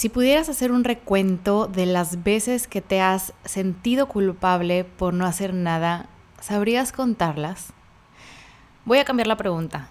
Si 0.00 0.08
pudieras 0.08 0.48
hacer 0.48 0.72
un 0.72 0.82
recuento 0.82 1.66
de 1.66 1.84
las 1.84 2.24
veces 2.24 2.66
que 2.66 2.80
te 2.80 3.02
has 3.02 3.34
sentido 3.44 4.08
culpable 4.08 4.84
por 4.84 5.12
no 5.12 5.26
hacer 5.26 5.52
nada, 5.52 6.08
¿sabrías 6.40 6.90
contarlas? 6.90 7.74
Voy 8.86 8.96
a 8.96 9.04
cambiar 9.04 9.26
la 9.26 9.36
pregunta. 9.36 9.90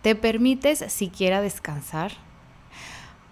¿Te 0.00 0.14
permites 0.14 0.84
siquiera 0.92 1.40
descansar? 1.40 2.12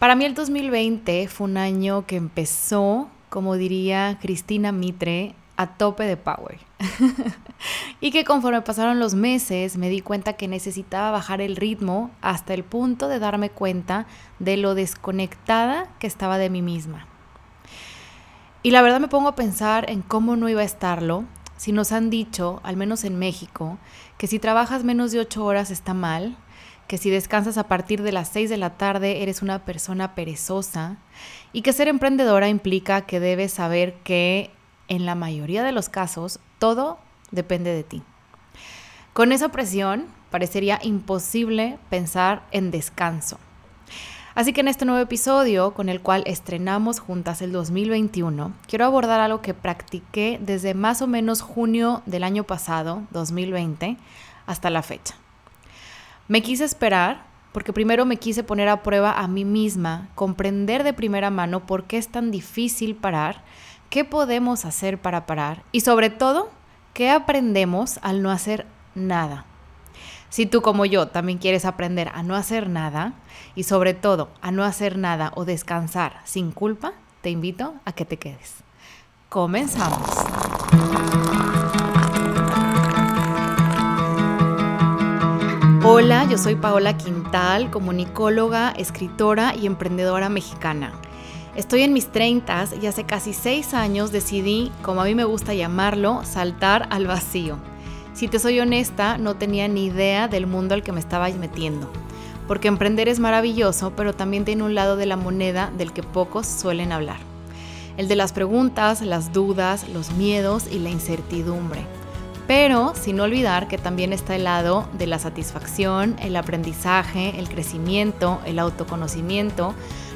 Para 0.00 0.16
mí 0.16 0.24
el 0.24 0.34
2020 0.34 1.28
fue 1.28 1.46
un 1.46 1.58
año 1.58 2.04
que 2.08 2.16
empezó, 2.16 3.08
como 3.28 3.54
diría 3.54 4.18
Cristina 4.20 4.72
Mitre, 4.72 5.36
a 5.60 5.66
tope 5.76 6.04
de 6.04 6.16
power. 6.16 6.58
y 8.00 8.12
que 8.12 8.24
conforme 8.24 8.62
pasaron 8.62 8.98
los 8.98 9.14
meses 9.14 9.76
me 9.76 9.90
di 9.90 10.00
cuenta 10.00 10.32
que 10.32 10.48
necesitaba 10.48 11.10
bajar 11.10 11.42
el 11.42 11.56
ritmo 11.56 12.10
hasta 12.22 12.54
el 12.54 12.64
punto 12.64 13.08
de 13.08 13.18
darme 13.18 13.50
cuenta 13.50 14.06
de 14.38 14.56
lo 14.56 14.74
desconectada 14.74 15.88
que 15.98 16.06
estaba 16.06 16.38
de 16.38 16.48
mí 16.48 16.62
misma. 16.62 17.06
Y 18.62 18.70
la 18.70 18.80
verdad 18.80 19.00
me 19.00 19.08
pongo 19.08 19.28
a 19.28 19.34
pensar 19.34 19.90
en 19.90 20.00
cómo 20.00 20.34
no 20.34 20.48
iba 20.48 20.62
a 20.62 20.64
estarlo 20.64 21.24
si 21.58 21.72
nos 21.72 21.92
han 21.92 22.08
dicho, 22.08 22.60
al 22.62 22.78
menos 22.78 23.04
en 23.04 23.18
México, 23.18 23.76
que 24.16 24.28
si 24.28 24.38
trabajas 24.38 24.82
menos 24.82 25.12
de 25.12 25.20
ocho 25.20 25.44
horas 25.44 25.70
está 25.70 25.92
mal, 25.92 26.38
que 26.86 26.96
si 26.96 27.10
descansas 27.10 27.58
a 27.58 27.68
partir 27.68 28.02
de 28.02 28.12
las 28.12 28.28
6 28.30 28.48
de 28.48 28.56
la 28.56 28.78
tarde 28.78 29.22
eres 29.22 29.42
una 29.42 29.66
persona 29.66 30.14
perezosa 30.14 30.96
y 31.52 31.60
que 31.60 31.74
ser 31.74 31.88
emprendedora 31.88 32.48
implica 32.48 33.02
que 33.02 33.20
debes 33.20 33.52
saber 33.52 33.96
que 34.04 34.50
en 34.90 35.06
la 35.06 35.14
mayoría 35.14 35.62
de 35.62 35.72
los 35.72 35.88
casos 35.88 36.40
todo 36.58 36.98
depende 37.30 37.72
de 37.72 37.84
ti. 37.84 38.02
Con 39.14 39.32
esa 39.32 39.48
presión 39.48 40.06
parecería 40.30 40.78
imposible 40.82 41.78
pensar 41.88 42.42
en 42.50 42.70
descanso. 42.70 43.38
Así 44.34 44.52
que 44.52 44.60
en 44.60 44.68
este 44.68 44.84
nuevo 44.84 45.00
episodio, 45.00 45.72
con 45.74 45.88
el 45.88 46.00
cual 46.00 46.22
estrenamos 46.26 47.00
juntas 47.00 47.42
el 47.42 47.50
2021, 47.50 48.52
quiero 48.68 48.84
abordar 48.84 49.20
algo 49.20 49.42
que 49.42 49.54
practiqué 49.54 50.38
desde 50.40 50.74
más 50.74 51.02
o 51.02 51.06
menos 51.06 51.40
junio 51.40 52.02
del 52.06 52.22
año 52.22 52.44
pasado, 52.44 53.02
2020, 53.10 53.96
hasta 54.46 54.70
la 54.70 54.82
fecha. 54.82 55.14
Me 56.28 56.42
quise 56.42 56.64
esperar 56.64 57.24
porque 57.52 57.72
primero 57.72 58.06
me 58.06 58.18
quise 58.18 58.44
poner 58.44 58.68
a 58.68 58.82
prueba 58.82 59.18
a 59.18 59.26
mí 59.26 59.44
misma, 59.44 60.08
comprender 60.14 60.84
de 60.84 60.92
primera 60.92 61.30
mano 61.30 61.66
por 61.66 61.84
qué 61.84 61.98
es 61.98 62.08
tan 62.08 62.30
difícil 62.30 62.94
parar, 62.94 63.42
qué 63.90 64.04
podemos 64.04 64.64
hacer 64.64 64.98
para 64.98 65.26
parar 65.26 65.64
y 65.72 65.80
sobre 65.80 66.10
todo, 66.10 66.48
qué 66.94 67.10
aprendemos 67.10 67.98
al 68.02 68.22
no 68.22 68.30
hacer 68.30 68.66
nada. 68.94 69.44
Si 70.28 70.46
tú 70.46 70.62
como 70.62 70.86
yo 70.86 71.08
también 71.08 71.38
quieres 71.38 71.64
aprender 71.64 72.08
a 72.14 72.22
no 72.22 72.36
hacer 72.36 72.70
nada 72.70 73.14
y 73.56 73.64
sobre 73.64 73.94
todo 73.94 74.30
a 74.40 74.52
no 74.52 74.62
hacer 74.62 74.96
nada 74.96 75.32
o 75.34 75.44
descansar 75.44 76.20
sin 76.24 76.52
culpa, 76.52 76.92
te 77.20 77.30
invito 77.30 77.74
a 77.84 77.92
que 77.92 78.04
te 78.04 78.16
quedes. 78.16 78.54
Comenzamos. 79.28 80.08
Hola, 85.82 86.26
yo 86.30 86.38
soy 86.38 86.54
Paola 86.54 86.96
Quintal, 86.96 87.70
comunicóloga, 87.70 88.70
escritora 88.70 89.56
y 89.56 89.66
emprendedora 89.66 90.28
mexicana. 90.28 90.92
Estoy 91.56 91.82
en 91.82 91.92
mis 91.92 92.06
30 92.12 92.68
y 92.80 92.86
hace 92.86 93.04
casi 93.04 93.32
6 93.32 93.74
años 93.74 94.12
decidí, 94.12 94.70
como 94.82 95.02
a 95.02 95.04
mí 95.04 95.16
me 95.16 95.24
gusta 95.24 95.52
llamarlo, 95.52 96.20
saltar 96.24 96.86
al 96.90 97.08
vacío. 97.08 97.56
Si 98.14 98.28
te 98.28 98.38
soy 98.38 98.60
honesta, 98.60 99.18
no 99.18 99.34
tenía 99.34 99.66
ni 99.66 99.86
idea 99.86 100.28
del 100.28 100.46
mundo 100.46 100.74
al 100.74 100.84
que 100.84 100.92
me 100.92 101.00
estaba 101.00 101.28
metiendo. 101.30 101.90
Porque 102.46 102.68
emprender 102.68 103.08
es 103.08 103.18
maravilloso, 103.18 103.92
pero 103.96 104.12
también 104.12 104.44
tiene 104.44 104.62
un 104.62 104.76
lado 104.76 104.96
de 104.96 105.06
la 105.06 105.16
moneda 105.16 105.72
del 105.76 105.92
que 105.92 106.04
pocos 106.04 106.46
suelen 106.46 106.92
hablar. 106.92 107.18
El 107.96 108.06
de 108.06 108.16
las 108.16 108.32
preguntas, 108.32 109.02
las 109.02 109.32
dudas, 109.32 109.88
los 109.88 110.12
miedos 110.12 110.66
y 110.70 110.78
la 110.78 110.90
incertidumbre 110.90 111.84
pero 112.50 112.94
sin 113.00 113.20
olvidar 113.20 113.68
que 113.68 113.78
también 113.78 114.12
está 114.12 114.34
el 114.34 114.42
lado 114.42 114.88
de 114.94 115.06
la 115.06 115.20
satisfacción, 115.20 116.16
el 116.18 116.34
aprendizaje, 116.34 117.38
el 117.38 117.48
crecimiento, 117.48 118.40
el 118.44 118.58
autoconocimiento, 118.58 119.72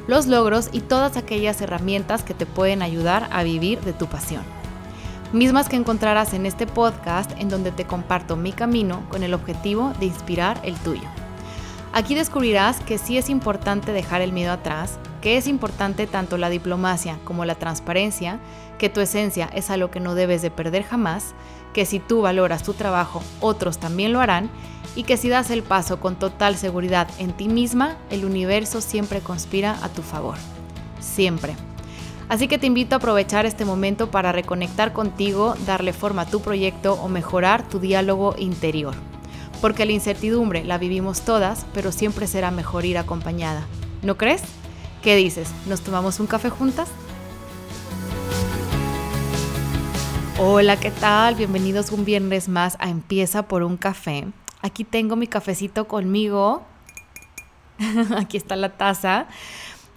los 0.06 0.26
logros 0.26 0.68
y 0.72 0.80
todas 0.80 1.16
aquellas 1.16 1.60
herramientas 1.60 2.22
que 2.22 2.34
te 2.34 2.46
pueden 2.46 2.82
ayudar 2.82 3.28
a 3.32 3.42
vivir 3.42 3.80
de 3.80 3.92
tu 3.92 4.06
pasión. 4.06 4.42
Mismas 5.32 5.68
que 5.68 5.76
encontrarás 5.76 6.32
en 6.34 6.46
este 6.46 6.66
podcast 6.66 7.32
en 7.38 7.48
donde 7.48 7.72
te 7.72 7.86
comparto 7.86 8.36
mi 8.36 8.52
camino 8.52 9.02
con 9.10 9.22
el 9.22 9.34
objetivo 9.34 9.92
de 9.98 10.06
inspirar 10.06 10.60
el 10.62 10.76
tuyo. 10.76 11.08
Aquí 11.92 12.14
descubrirás 12.14 12.80
que 12.80 12.98
sí 12.98 13.18
es 13.18 13.28
importante 13.28 13.92
dejar 13.92 14.20
el 14.20 14.32
miedo 14.32 14.52
atrás, 14.52 14.98
que 15.20 15.36
es 15.36 15.46
importante 15.46 16.06
tanto 16.06 16.38
la 16.38 16.50
diplomacia 16.50 17.18
como 17.24 17.44
la 17.44 17.54
transparencia, 17.54 18.40
que 18.78 18.88
tu 18.88 19.00
esencia 19.00 19.48
es 19.54 19.70
algo 19.70 19.90
que 19.90 20.00
no 20.00 20.14
debes 20.14 20.42
de 20.42 20.50
perder 20.50 20.82
jamás, 20.82 21.34
que 21.72 21.86
si 21.86 21.98
tú 21.98 22.22
valoras 22.22 22.62
tu 22.62 22.74
trabajo, 22.74 23.22
otros 23.40 23.78
también 23.78 24.12
lo 24.12 24.20
harán 24.20 24.50
y 24.96 25.04
que 25.04 25.16
si 25.16 25.28
das 25.28 25.50
el 25.50 25.62
paso 25.62 26.00
con 26.00 26.16
total 26.16 26.56
seguridad 26.56 27.08
en 27.18 27.32
ti 27.32 27.48
misma, 27.48 27.96
el 28.10 28.24
universo 28.24 28.80
siempre 28.80 29.20
conspira 29.20 29.78
a 29.82 29.88
tu 29.88 30.02
favor. 30.02 30.36
Siempre. 31.00 31.56
Así 32.28 32.48
que 32.48 32.58
te 32.58 32.66
invito 32.66 32.94
a 32.94 32.98
aprovechar 32.98 33.44
este 33.44 33.64
momento 33.64 34.10
para 34.10 34.32
reconectar 34.32 34.92
contigo, 34.92 35.54
darle 35.66 35.92
forma 35.92 36.22
a 36.22 36.26
tu 36.26 36.40
proyecto 36.40 36.94
o 36.94 37.08
mejorar 37.08 37.68
tu 37.68 37.80
diálogo 37.80 38.34
interior. 38.38 38.94
Porque 39.60 39.84
la 39.84 39.92
incertidumbre 39.92 40.64
la 40.64 40.78
vivimos 40.78 41.22
todas, 41.22 41.66
pero 41.74 41.92
siempre 41.92 42.26
será 42.26 42.50
mejor 42.50 42.84
ir 42.84 42.98
acompañada. 42.98 43.66
¿No 44.02 44.16
crees? 44.16 44.42
¿Qué 45.02 45.16
dices? 45.16 45.50
¿Nos 45.66 45.82
tomamos 45.82 46.18
un 46.20 46.26
café 46.26 46.50
juntas? 46.50 46.88
Hola, 50.38 50.78
¿qué 50.78 50.90
tal? 50.90 51.34
Bienvenidos 51.34 51.92
un 51.92 52.04
viernes 52.04 52.48
más 52.48 52.76
a 52.80 52.88
Empieza 52.88 53.46
por 53.46 53.62
un 53.62 53.76
café. 53.76 54.26
Aquí 54.64 54.82
tengo 54.82 55.14
mi 55.14 55.26
cafecito 55.26 55.86
conmigo. 55.86 56.62
Aquí 58.16 58.38
está 58.38 58.56
la 58.56 58.70
taza. 58.70 59.26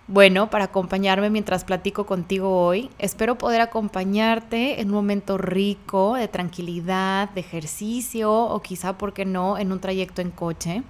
Bueno, 0.09 0.49
para 0.49 0.65
acompañarme 0.65 1.29
mientras 1.29 1.63
platico 1.63 2.05
contigo 2.05 2.65
hoy, 2.65 2.89
espero 2.99 3.37
poder 3.37 3.61
acompañarte 3.61 4.81
en 4.81 4.89
un 4.89 4.95
momento 4.95 5.37
rico 5.37 6.15
de 6.15 6.27
tranquilidad, 6.27 7.29
de 7.29 7.39
ejercicio 7.39 8.29
o 8.33 8.61
quizá, 8.61 8.97
¿por 8.97 9.13
qué 9.13 9.23
no?, 9.23 9.57
en 9.57 9.71
un 9.71 9.79
trayecto 9.79 10.21
en 10.21 10.31
coche. 10.31 10.83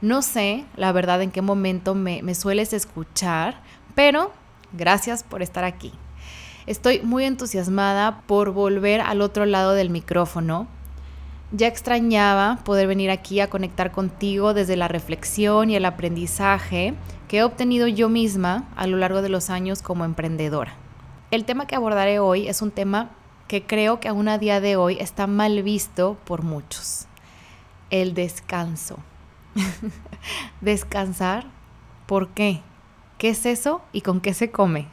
No 0.00 0.22
sé, 0.22 0.64
la 0.76 0.90
verdad, 0.90 1.20
en 1.20 1.30
qué 1.30 1.42
momento 1.42 1.94
me, 1.94 2.22
me 2.22 2.34
sueles 2.34 2.72
escuchar, 2.72 3.60
pero 3.94 4.32
gracias 4.72 5.24
por 5.24 5.42
estar 5.42 5.64
aquí. 5.64 5.92
Estoy 6.66 7.00
muy 7.02 7.26
entusiasmada 7.26 8.22
por 8.22 8.52
volver 8.52 9.02
al 9.02 9.20
otro 9.20 9.44
lado 9.44 9.74
del 9.74 9.90
micrófono. 9.90 10.68
Ya 11.52 11.66
extrañaba 11.66 12.60
poder 12.64 12.86
venir 12.86 13.10
aquí 13.10 13.40
a 13.40 13.50
conectar 13.50 13.90
contigo 13.90 14.54
desde 14.54 14.76
la 14.76 14.86
reflexión 14.86 15.68
y 15.68 15.74
el 15.74 15.84
aprendizaje 15.84 16.94
que 17.26 17.38
he 17.38 17.42
obtenido 17.42 17.88
yo 17.88 18.08
misma 18.08 18.68
a 18.76 18.86
lo 18.86 18.96
largo 18.96 19.20
de 19.20 19.30
los 19.30 19.50
años 19.50 19.82
como 19.82 20.04
emprendedora. 20.04 20.74
El 21.32 21.44
tema 21.44 21.66
que 21.66 21.74
abordaré 21.74 22.20
hoy 22.20 22.46
es 22.46 22.62
un 22.62 22.70
tema 22.70 23.10
que 23.48 23.64
creo 23.64 23.98
que 23.98 24.06
aún 24.06 24.28
a 24.28 24.38
día 24.38 24.60
de 24.60 24.76
hoy 24.76 24.96
está 25.00 25.26
mal 25.26 25.60
visto 25.64 26.16
por 26.24 26.42
muchos. 26.42 27.06
El 27.90 28.14
descanso. 28.14 28.98
Descansar, 30.60 31.46
¿por 32.06 32.28
qué? 32.28 32.62
¿Qué 33.18 33.30
es 33.30 33.44
eso 33.44 33.82
y 33.92 34.02
con 34.02 34.20
qué 34.20 34.34
se 34.34 34.52
come? 34.52 34.86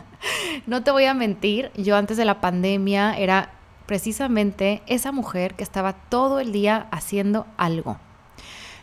no 0.66 0.82
te 0.82 0.90
voy 0.90 1.04
a 1.04 1.12
mentir, 1.12 1.70
yo 1.76 1.94
antes 1.94 2.16
de 2.16 2.24
la 2.24 2.40
pandemia 2.40 3.18
era 3.18 3.52
precisamente 3.90 4.82
esa 4.86 5.10
mujer 5.10 5.54
que 5.54 5.64
estaba 5.64 5.94
todo 5.94 6.38
el 6.38 6.52
día 6.52 6.86
haciendo 6.92 7.48
algo. 7.56 7.98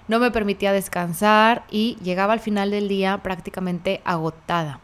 No 0.09 0.19
me 0.19 0.31
permitía 0.31 0.73
descansar 0.73 1.63
y 1.71 1.95
llegaba 2.03 2.33
al 2.33 2.41
final 2.41 2.71
del 2.71 2.89
día 2.89 3.23
prácticamente 3.23 4.01
agotada. 4.03 4.81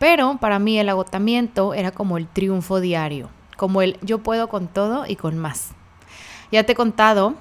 Pero 0.00 0.38
para 0.40 0.58
mí 0.58 0.76
el 0.80 0.88
agotamiento 0.88 1.72
era 1.72 1.92
como 1.92 2.18
el 2.18 2.26
triunfo 2.26 2.80
diario, 2.80 3.30
como 3.56 3.80
el 3.80 3.96
yo 4.02 4.18
puedo 4.24 4.48
con 4.48 4.66
todo 4.66 5.04
y 5.06 5.14
con 5.14 5.38
más. 5.38 5.70
Ya 6.50 6.64
te 6.64 6.72
he 6.72 6.74
contado 6.74 7.34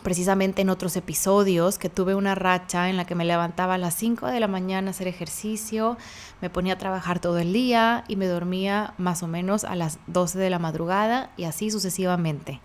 precisamente 0.00 0.62
en 0.62 0.70
otros 0.70 0.96
episodios 0.96 1.78
que 1.78 1.88
tuve 1.88 2.14
una 2.14 2.34
racha 2.34 2.88
en 2.88 2.96
la 2.96 3.04
que 3.04 3.14
me 3.14 3.24
levantaba 3.24 3.74
a 3.74 3.78
las 3.78 3.94
5 3.94 4.26
de 4.26 4.40
la 4.40 4.48
mañana 4.48 4.88
a 4.88 4.90
hacer 4.90 5.08
ejercicio, 5.08 5.96
me 6.40 6.50
ponía 6.50 6.74
a 6.74 6.78
trabajar 6.78 7.20
todo 7.20 7.38
el 7.38 7.52
día 7.52 8.04
y 8.08 8.16
me 8.16 8.26
dormía 8.26 8.94
más 8.98 9.22
o 9.22 9.28
menos 9.28 9.64
a 9.64 9.76
las 9.76 9.98
12 10.06 10.38
de 10.38 10.50
la 10.50 10.58
madrugada 10.58 11.30
y 11.36 11.44
así 11.44 11.70
sucesivamente. 11.70 12.60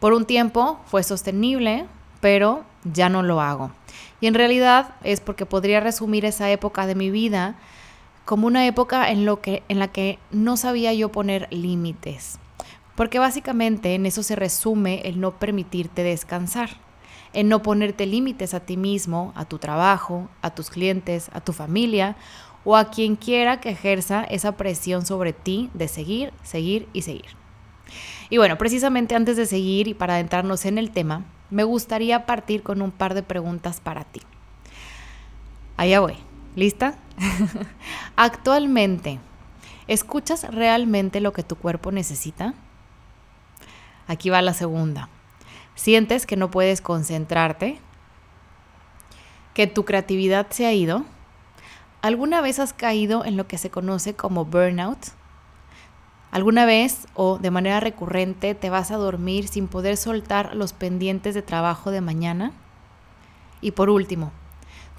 Por 0.00 0.12
un 0.12 0.24
tiempo 0.24 0.80
fue 0.86 1.02
sostenible, 1.02 1.86
pero 2.20 2.64
ya 2.84 3.08
no 3.08 3.22
lo 3.22 3.40
hago. 3.40 3.70
Y 4.20 4.26
en 4.26 4.34
realidad 4.34 4.94
es 5.02 5.20
porque 5.20 5.46
podría 5.46 5.80
resumir 5.80 6.24
esa 6.24 6.50
época 6.50 6.86
de 6.86 6.94
mi 6.94 7.10
vida 7.10 7.56
como 8.24 8.46
una 8.46 8.66
época 8.66 9.10
en, 9.10 9.24
lo 9.24 9.40
que, 9.40 9.62
en 9.68 9.78
la 9.78 9.88
que 9.88 10.18
no 10.30 10.56
sabía 10.56 10.92
yo 10.94 11.10
poner 11.10 11.48
límites 11.50 12.38
porque 12.94 13.18
básicamente 13.18 13.94
en 13.94 14.06
eso 14.06 14.22
se 14.22 14.36
resume 14.36 15.02
el 15.04 15.20
no 15.20 15.32
permitirte 15.38 16.02
descansar, 16.02 16.70
en 17.32 17.48
no 17.48 17.62
ponerte 17.62 18.06
límites 18.06 18.54
a 18.54 18.60
ti 18.60 18.76
mismo, 18.76 19.32
a 19.34 19.44
tu 19.44 19.58
trabajo, 19.58 20.28
a 20.42 20.54
tus 20.54 20.70
clientes, 20.70 21.30
a 21.32 21.40
tu 21.40 21.52
familia 21.52 22.16
o 22.64 22.76
a 22.76 22.90
quien 22.90 23.16
quiera 23.16 23.60
que 23.60 23.70
ejerza 23.70 24.24
esa 24.24 24.56
presión 24.56 25.04
sobre 25.04 25.32
ti 25.32 25.70
de 25.74 25.88
seguir, 25.88 26.32
seguir 26.42 26.88
y 26.92 27.02
seguir. 27.02 27.36
Y 28.30 28.38
bueno, 28.38 28.56
precisamente 28.56 29.14
antes 29.14 29.36
de 29.36 29.46
seguir 29.46 29.88
y 29.88 29.94
para 29.94 30.14
adentrarnos 30.14 30.64
en 30.64 30.78
el 30.78 30.90
tema, 30.90 31.24
me 31.50 31.64
gustaría 31.64 32.26
partir 32.26 32.62
con 32.62 32.80
un 32.80 32.90
par 32.90 33.14
de 33.14 33.22
preguntas 33.22 33.80
para 33.80 34.04
ti. 34.04 34.22
Allá 35.76 36.00
voy. 36.00 36.16
¿Lista? 36.56 36.96
Actualmente, 38.16 39.18
¿escuchas 39.88 40.44
realmente 40.54 41.20
lo 41.20 41.32
que 41.32 41.42
tu 41.42 41.56
cuerpo 41.56 41.90
necesita? 41.90 42.54
Aquí 44.06 44.30
va 44.30 44.42
la 44.42 44.54
segunda. 44.54 45.08
¿Sientes 45.74 46.26
que 46.26 46.36
no 46.36 46.50
puedes 46.50 46.80
concentrarte? 46.80 47.78
¿Que 49.54 49.66
tu 49.66 49.84
creatividad 49.84 50.46
se 50.50 50.66
ha 50.66 50.72
ido? 50.72 51.04
¿Alguna 52.02 52.40
vez 52.40 52.58
has 52.58 52.72
caído 52.72 53.24
en 53.24 53.36
lo 53.36 53.46
que 53.46 53.58
se 53.58 53.70
conoce 53.70 54.14
como 54.14 54.44
burnout? 54.44 54.98
¿Alguna 56.30 56.66
vez 56.66 57.06
o 57.14 57.38
de 57.38 57.50
manera 57.50 57.80
recurrente 57.80 58.54
te 58.54 58.68
vas 58.68 58.90
a 58.90 58.96
dormir 58.96 59.48
sin 59.48 59.68
poder 59.68 59.96
soltar 59.96 60.54
los 60.54 60.72
pendientes 60.72 61.34
de 61.34 61.42
trabajo 61.42 61.90
de 61.90 62.00
mañana? 62.00 62.52
Y 63.60 63.70
por 63.70 63.88
último, 63.88 64.32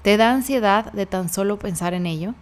¿te 0.02 0.16
da 0.16 0.32
ansiedad 0.32 0.90
de 0.92 1.06
tan 1.06 1.28
solo 1.28 1.58
pensar 1.58 1.94
en 1.94 2.06
ello? 2.06 2.34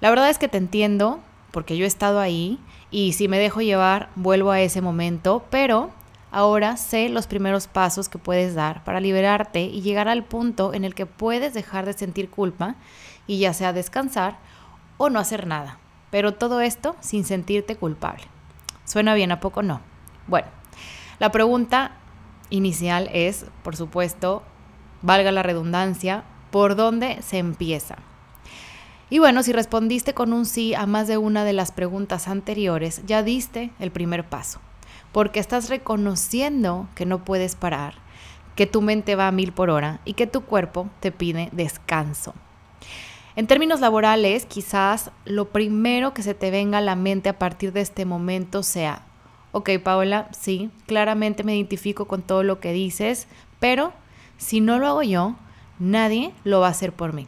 La 0.00 0.10
verdad 0.10 0.30
es 0.30 0.38
que 0.38 0.48
te 0.48 0.58
entiendo, 0.58 1.20
porque 1.50 1.76
yo 1.76 1.84
he 1.84 1.88
estado 1.88 2.20
ahí 2.20 2.58
y 2.92 3.14
si 3.14 3.26
me 3.26 3.38
dejo 3.38 3.62
llevar, 3.62 4.10
vuelvo 4.14 4.50
a 4.50 4.60
ese 4.60 4.82
momento, 4.82 5.44
pero 5.50 5.90
ahora 6.30 6.76
sé 6.76 7.08
los 7.08 7.26
primeros 7.26 7.66
pasos 7.66 8.10
que 8.10 8.18
puedes 8.18 8.54
dar 8.54 8.84
para 8.84 9.00
liberarte 9.00 9.62
y 9.62 9.80
llegar 9.80 10.08
al 10.08 10.24
punto 10.24 10.74
en 10.74 10.84
el 10.84 10.94
que 10.94 11.06
puedes 11.06 11.54
dejar 11.54 11.86
de 11.86 11.94
sentir 11.94 12.28
culpa 12.28 12.76
y 13.26 13.38
ya 13.38 13.54
sea 13.54 13.72
descansar 13.72 14.36
o 14.98 15.08
no 15.08 15.18
hacer 15.18 15.46
nada. 15.46 15.78
Pero 16.10 16.34
todo 16.34 16.60
esto 16.60 16.94
sin 17.00 17.24
sentirte 17.24 17.76
culpable. 17.76 18.24
¿Suena 18.84 19.14
bien? 19.14 19.32
¿A 19.32 19.40
poco 19.40 19.62
no? 19.62 19.80
Bueno, 20.26 20.48
la 21.18 21.32
pregunta 21.32 21.92
inicial 22.50 23.08
es, 23.14 23.46
por 23.62 23.74
supuesto, 23.74 24.42
valga 25.00 25.32
la 25.32 25.42
redundancia, 25.42 26.24
¿por 26.50 26.76
dónde 26.76 27.22
se 27.22 27.38
empieza? 27.38 27.96
Y 29.12 29.18
bueno, 29.18 29.42
si 29.42 29.52
respondiste 29.52 30.14
con 30.14 30.32
un 30.32 30.46
sí 30.46 30.72
a 30.72 30.86
más 30.86 31.06
de 31.06 31.18
una 31.18 31.44
de 31.44 31.52
las 31.52 31.70
preguntas 31.70 32.28
anteriores, 32.28 33.02
ya 33.04 33.22
diste 33.22 33.70
el 33.78 33.90
primer 33.90 34.24
paso, 34.24 34.58
porque 35.12 35.38
estás 35.38 35.68
reconociendo 35.68 36.88
que 36.94 37.04
no 37.04 37.22
puedes 37.22 37.54
parar, 37.54 37.96
que 38.56 38.66
tu 38.66 38.80
mente 38.80 39.14
va 39.14 39.28
a 39.28 39.30
mil 39.30 39.52
por 39.52 39.68
hora 39.68 40.00
y 40.06 40.14
que 40.14 40.26
tu 40.26 40.44
cuerpo 40.44 40.88
te 41.00 41.12
pide 41.12 41.50
descanso. 41.52 42.32
En 43.36 43.46
términos 43.46 43.80
laborales, 43.80 44.46
quizás 44.46 45.10
lo 45.26 45.50
primero 45.50 46.14
que 46.14 46.22
se 46.22 46.32
te 46.32 46.50
venga 46.50 46.78
a 46.78 46.80
la 46.80 46.96
mente 46.96 47.28
a 47.28 47.38
partir 47.38 47.74
de 47.74 47.82
este 47.82 48.06
momento 48.06 48.62
sea, 48.62 49.02
ok 49.52 49.72
Paola, 49.84 50.30
sí, 50.30 50.70
claramente 50.86 51.44
me 51.44 51.54
identifico 51.54 52.06
con 52.06 52.22
todo 52.22 52.44
lo 52.44 52.60
que 52.60 52.72
dices, 52.72 53.28
pero 53.60 53.92
si 54.38 54.62
no 54.62 54.78
lo 54.78 54.86
hago 54.86 55.02
yo, 55.02 55.36
nadie 55.78 56.32
lo 56.44 56.60
va 56.60 56.68
a 56.68 56.70
hacer 56.70 56.94
por 56.94 57.12
mí. 57.12 57.26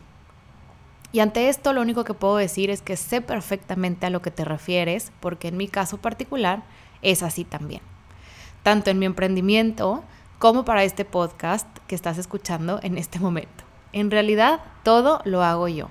Y 1.14 1.20
ante 1.20 1.48
esto 1.48 1.72
lo 1.72 1.80
único 1.80 2.02
que 2.02 2.12
puedo 2.12 2.34
decir 2.38 2.70
es 2.70 2.82
que 2.82 2.96
sé 2.96 3.20
perfectamente 3.20 4.04
a 4.04 4.10
lo 4.10 4.20
que 4.20 4.32
te 4.32 4.44
refieres, 4.44 5.12
porque 5.20 5.46
en 5.46 5.56
mi 5.56 5.68
caso 5.68 5.98
particular 5.98 6.64
es 7.02 7.22
así 7.22 7.44
también. 7.44 7.82
Tanto 8.64 8.90
en 8.90 8.98
mi 8.98 9.06
emprendimiento 9.06 10.02
como 10.40 10.64
para 10.64 10.82
este 10.82 11.04
podcast 11.04 11.68
que 11.86 11.94
estás 11.94 12.18
escuchando 12.18 12.80
en 12.82 12.98
este 12.98 13.20
momento. 13.20 13.62
En 13.92 14.10
realidad, 14.10 14.58
todo 14.82 15.20
lo 15.24 15.44
hago 15.44 15.68
yo. 15.68 15.88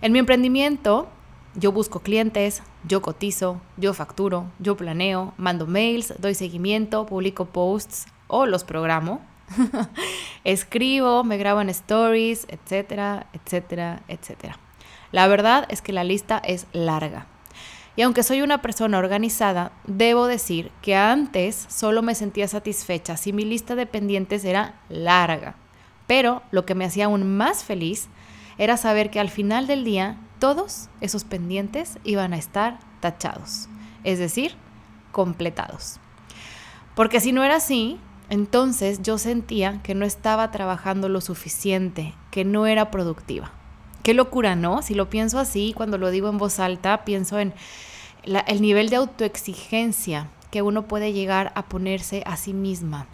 En 0.00 0.12
mi 0.12 0.18
emprendimiento, 0.18 1.08
yo 1.54 1.70
busco 1.70 2.00
clientes, 2.00 2.62
yo 2.88 3.02
cotizo, 3.02 3.60
yo 3.76 3.92
facturo, 3.92 4.46
yo 4.58 4.78
planeo, 4.78 5.34
mando 5.36 5.66
mails, 5.66 6.14
doy 6.18 6.34
seguimiento, 6.34 7.04
publico 7.04 7.44
posts 7.44 8.06
o 8.28 8.46
los 8.46 8.64
programo. 8.64 9.20
Escribo, 10.44 11.24
me 11.24 11.36
grabo 11.36 11.60
en 11.60 11.68
stories, 11.68 12.46
etcétera, 12.48 13.26
etcétera, 13.32 14.02
etcétera. 14.08 14.58
La 15.12 15.26
verdad 15.28 15.66
es 15.68 15.82
que 15.82 15.92
la 15.92 16.04
lista 16.04 16.38
es 16.38 16.66
larga. 16.72 17.26
Y 17.94 18.02
aunque 18.02 18.22
soy 18.22 18.40
una 18.40 18.62
persona 18.62 18.98
organizada, 18.98 19.72
debo 19.86 20.26
decir 20.26 20.72
que 20.80 20.96
antes 20.96 21.66
solo 21.68 22.00
me 22.00 22.14
sentía 22.14 22.48
satisfecha 22.48 23.18
si 23.18 23.34
mi 23.34 23.44
lista 23.44 23.74
de 23.74 23.86
pendientes 23.86 24.44
era 24.44 24.80
larga. 24.88 25.56
Pero 26.06 26.42
lo 26.50 26.64
que 26.64 26.74
me 26.74 26.86
hacía 26.86 27.04
aún 27.04 27.36
más 27.36 27.64
feliz 27.64 28.08
era 28.56 28.76
saber 28.78 29.10
que 29.10 29.20
al 29.20 29.28
final 29.28 29.66
del 29.66 29.84
día 29.84 30.16
todos 30.38 30.88
esos 31.00 31.24
pendientes 31.24 31.98
iban 32.04 32.32
a 32.32 32.38
estar 32.38 32.78
tachados, 33.00 33.68
es 34.04 34.18
decir, 34.18 34.54
completados. 35.12 36.00
Porque 36.94 37.20
si 37.20 37.32
no 37.32 37.44
era 37.44 37.56
así, 37.56 37.98
entonces 38.32 39.02
yo 39.02 39.18
sentía 39.18 39.82
que 39.82 39.94
no 39.94 40.06
estaba 40.06 40.50
trabajando 40.50 41.10
lo 41.10 41.20
suficiente, 41.20 42.14
que 42.30 42.46
no 42.46 42.66
era 42.66 42.90
productiva. 42.90 43.52
Qué 44.02 44.14
locura, 44.14 44.56
¿no? 44.56 44.80
Si 44.80 44.94
lo 44.94 45.10
pienso 45.10 45.38
así, 45.38 45.74
cuando 45.76 45.98
lo 45.98 46.10
digo 46.10 46.30
en 46.30 46.38
voz 46.38 46.58
alta, 46.58 47.04
pienso 47.04 47.38
en 47.38 47.52
el 48.24 48.62
nivel 48.62 48.88
de 48.88 48.96
autoexigencia 48.96 50.30
que 50.50 50.62
uno 50.62 50.88
puede 50.88 51.12
llegar 51.12 51.52
a 51.56 51.66
ponerse 51.66 52.22
a 52.24 52.38
sí 52.38 52.54
misma. 52.54 53.06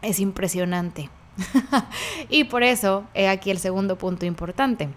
Es 0.00 0.20
impresionante. 0.20 1.10
y 2.30 2.44
por 2.44 2.62
eso 2.62 3.04
he 3.12 3.28
aquí 3.28 3.50
el 3.50 3.58
segundo 3.58 3.98
punto 3.98 4.24
importante. 4.24 4.88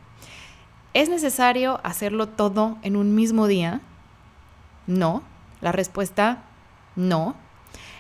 ¿Es 0.94 1.09
necesario 1.09 1.81
hacerlo 1.83 2.29
todo 2.29 2.77
en 2.81 2.95
un 2.95 3.13
mismo 3.13 3.45
día? 3.45 3.81
No. 4.88 5.21
La 5.59 5.73
respuesta, 5.73 6.45
no. 6.95 7.35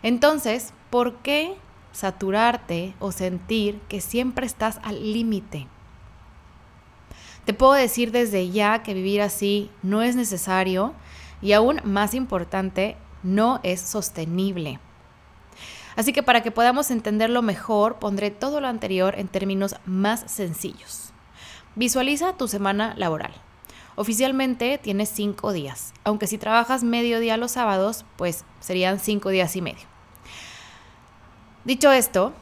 Entonces, 0.01 0.73
¿por 0.89 1.17
qué 1.17 1.55
saturarte 1.91 2.93
o 2.99 3.11
sentir 3.11 3.79
que 3.89 4.01
siempre 4.01 4.45
estás 4.45 4.79
al 4.83 5.13
límite? 5.13 5.67
Te 7.45 7.53
puedo 7.53 7.73
decir 7.73 8.11
desde 8.11 8.49
ya 8.51 8.83
que 8.83 8.93
vivir 8.93 9.21
así 9.21 9.71
no 9.81 10.01
es 10.01 10.15
necesario 10.15 10.93
y 11.41 11.53
aún 11.53 11.81
más 11.83 12.13
importante, 12.13 12.95
no 13.23 13.59
es 13.63 13.81
sostenible. 13.81 14.79
Así 15.95 16.13
que 16.13 16.23
para 16.23 16.41
que 16.41 16.51
podamos 16.51 16.91
entenderlo 16.91 17.41
mejor, 17.41 17.95
pondré 17.95 18.31
todo 18.31 18.61
lo 18.61 18.67
anterior 18.67 19.15
en 19.17 19.27
términos 19.27 19.75
más 19.85 20.23
sencillos. 20.31 21.11
Visualiza 21.75 22.37
tu 22.37 22.47
semana 22.47 22.93
laboral. 22.97 23.33
Oficialmente 23.95 24.77
tienes 24.77 25.09
cinco 25.09 25.51
días, 25.51 25.93
aunque 26.05 26.27
si 26.27 26.37
trabajas 26.37 26.83
medio 26.83 27.19
día 27.19 27.35
los 27.35 27.51
sábados, 27.51 28.05
pues 28.15 28.45
serían 28.61 28.99
cinco 28.99 29.29
días 29.29 29.55
y 29.57 29.61
medio. 29.61 29.88
Dicho 31.65 31.91
esto, 31.91 32.33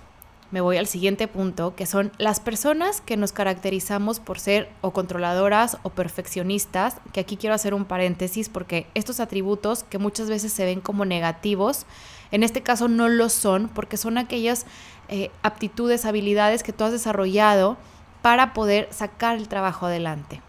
me 0.51 0.61
voy 0.61 0.77
al 0.77 0.87
siguiente 0.87 1.27
punto, 1.27 1.75
que 1.75 1.85
son 1.85 2.11
las 2.19 2.39
personas 2.39 3.01
que 3.01 3.17
nos 3.17 3.33
caracterizamos 3.33 4.19
por 4.19 4.39
ser 4.39 4.69
o 4.81 4.91
controladoras 4.91 5.77
o 5.83 5.89
perfeccionistas, 5.89 6.97
que 7.11 7.19
aquí 7.19 7.35
quiero 7.35 7.55
hacer 7.55 7.73
un 7.73 7.83
paréntesis 7.83 8.47
porque 8.47 8.87
estos 8.93 9.19
atributos 9.19 9.83
que 9.83 9.97
muchas 9.97 10.29
veces 10.29 10.53
se 10.53 10.65
ven 10.65 10.79
como 10.79 11.03
negativos, 11.03 11.85
en 12.31 12.43
este 12.43 12.61
caso 12.61 12.87
no 12.87 13.09
lo 13.09 13.29
son 13.29 13.69
porque 13.69 13.97
son 13.97 14.17
aquellas 14.17 14.65
eh, 15.09 15.31
aptitudes, 15.41 16.05
habilidades 16.05 16.63
que 16.63 16.73
tú 16.73 16.83
has 16.83 16.91
desarrollado 16.91 17.75
para 18.21 18.53
poder 18.53 18.87
sacar 18.91 19.37
el 19.37 19.47
trabajo 19.47 19.87
adelante. 19.87 20.41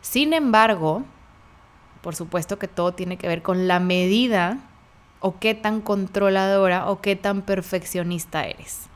Sin 0.00 0.32
embargo, 0.32 1.04
por 2.00 2.16
supuesto 2.16 2.58
que 2.58 2.68
todo 2.68 2.92
tiene 2.92 3.18
que 3.18 3.28
ver 3.28 3.42
con 3.42 3.68
la 3.68 3.80
medida 3.80 4.58
o 5.20 5.38
qué 5.38 5.54
tan 5.54 5.80
controladora 5.80 6.88
o 6.90 7.00
qué 7.00 7.16
tan 7.16 7.42
perfeccionista 7.42 8.46
eres. 8.46 8.88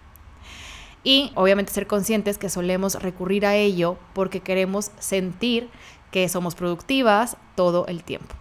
Y 1.04 1.32
obviamente 1.34 1.72
ser 1.72 1.86
conscientes 1.86 2.38
que 2.38 2.48
solemos 2.48 3.02
recurrir 3.02 3.44
a 3.44 3.56
ello 3.56 3.96
porque 4.14 4.40
queremos 4.40 4.92
sentir 4.98 5.68
que 6.10 6.28
somos 6.28 6.54
productivas 6.54 7.36
todo 7.56 7.86
el 7.86 8.04
tiempo. 8.04 8.34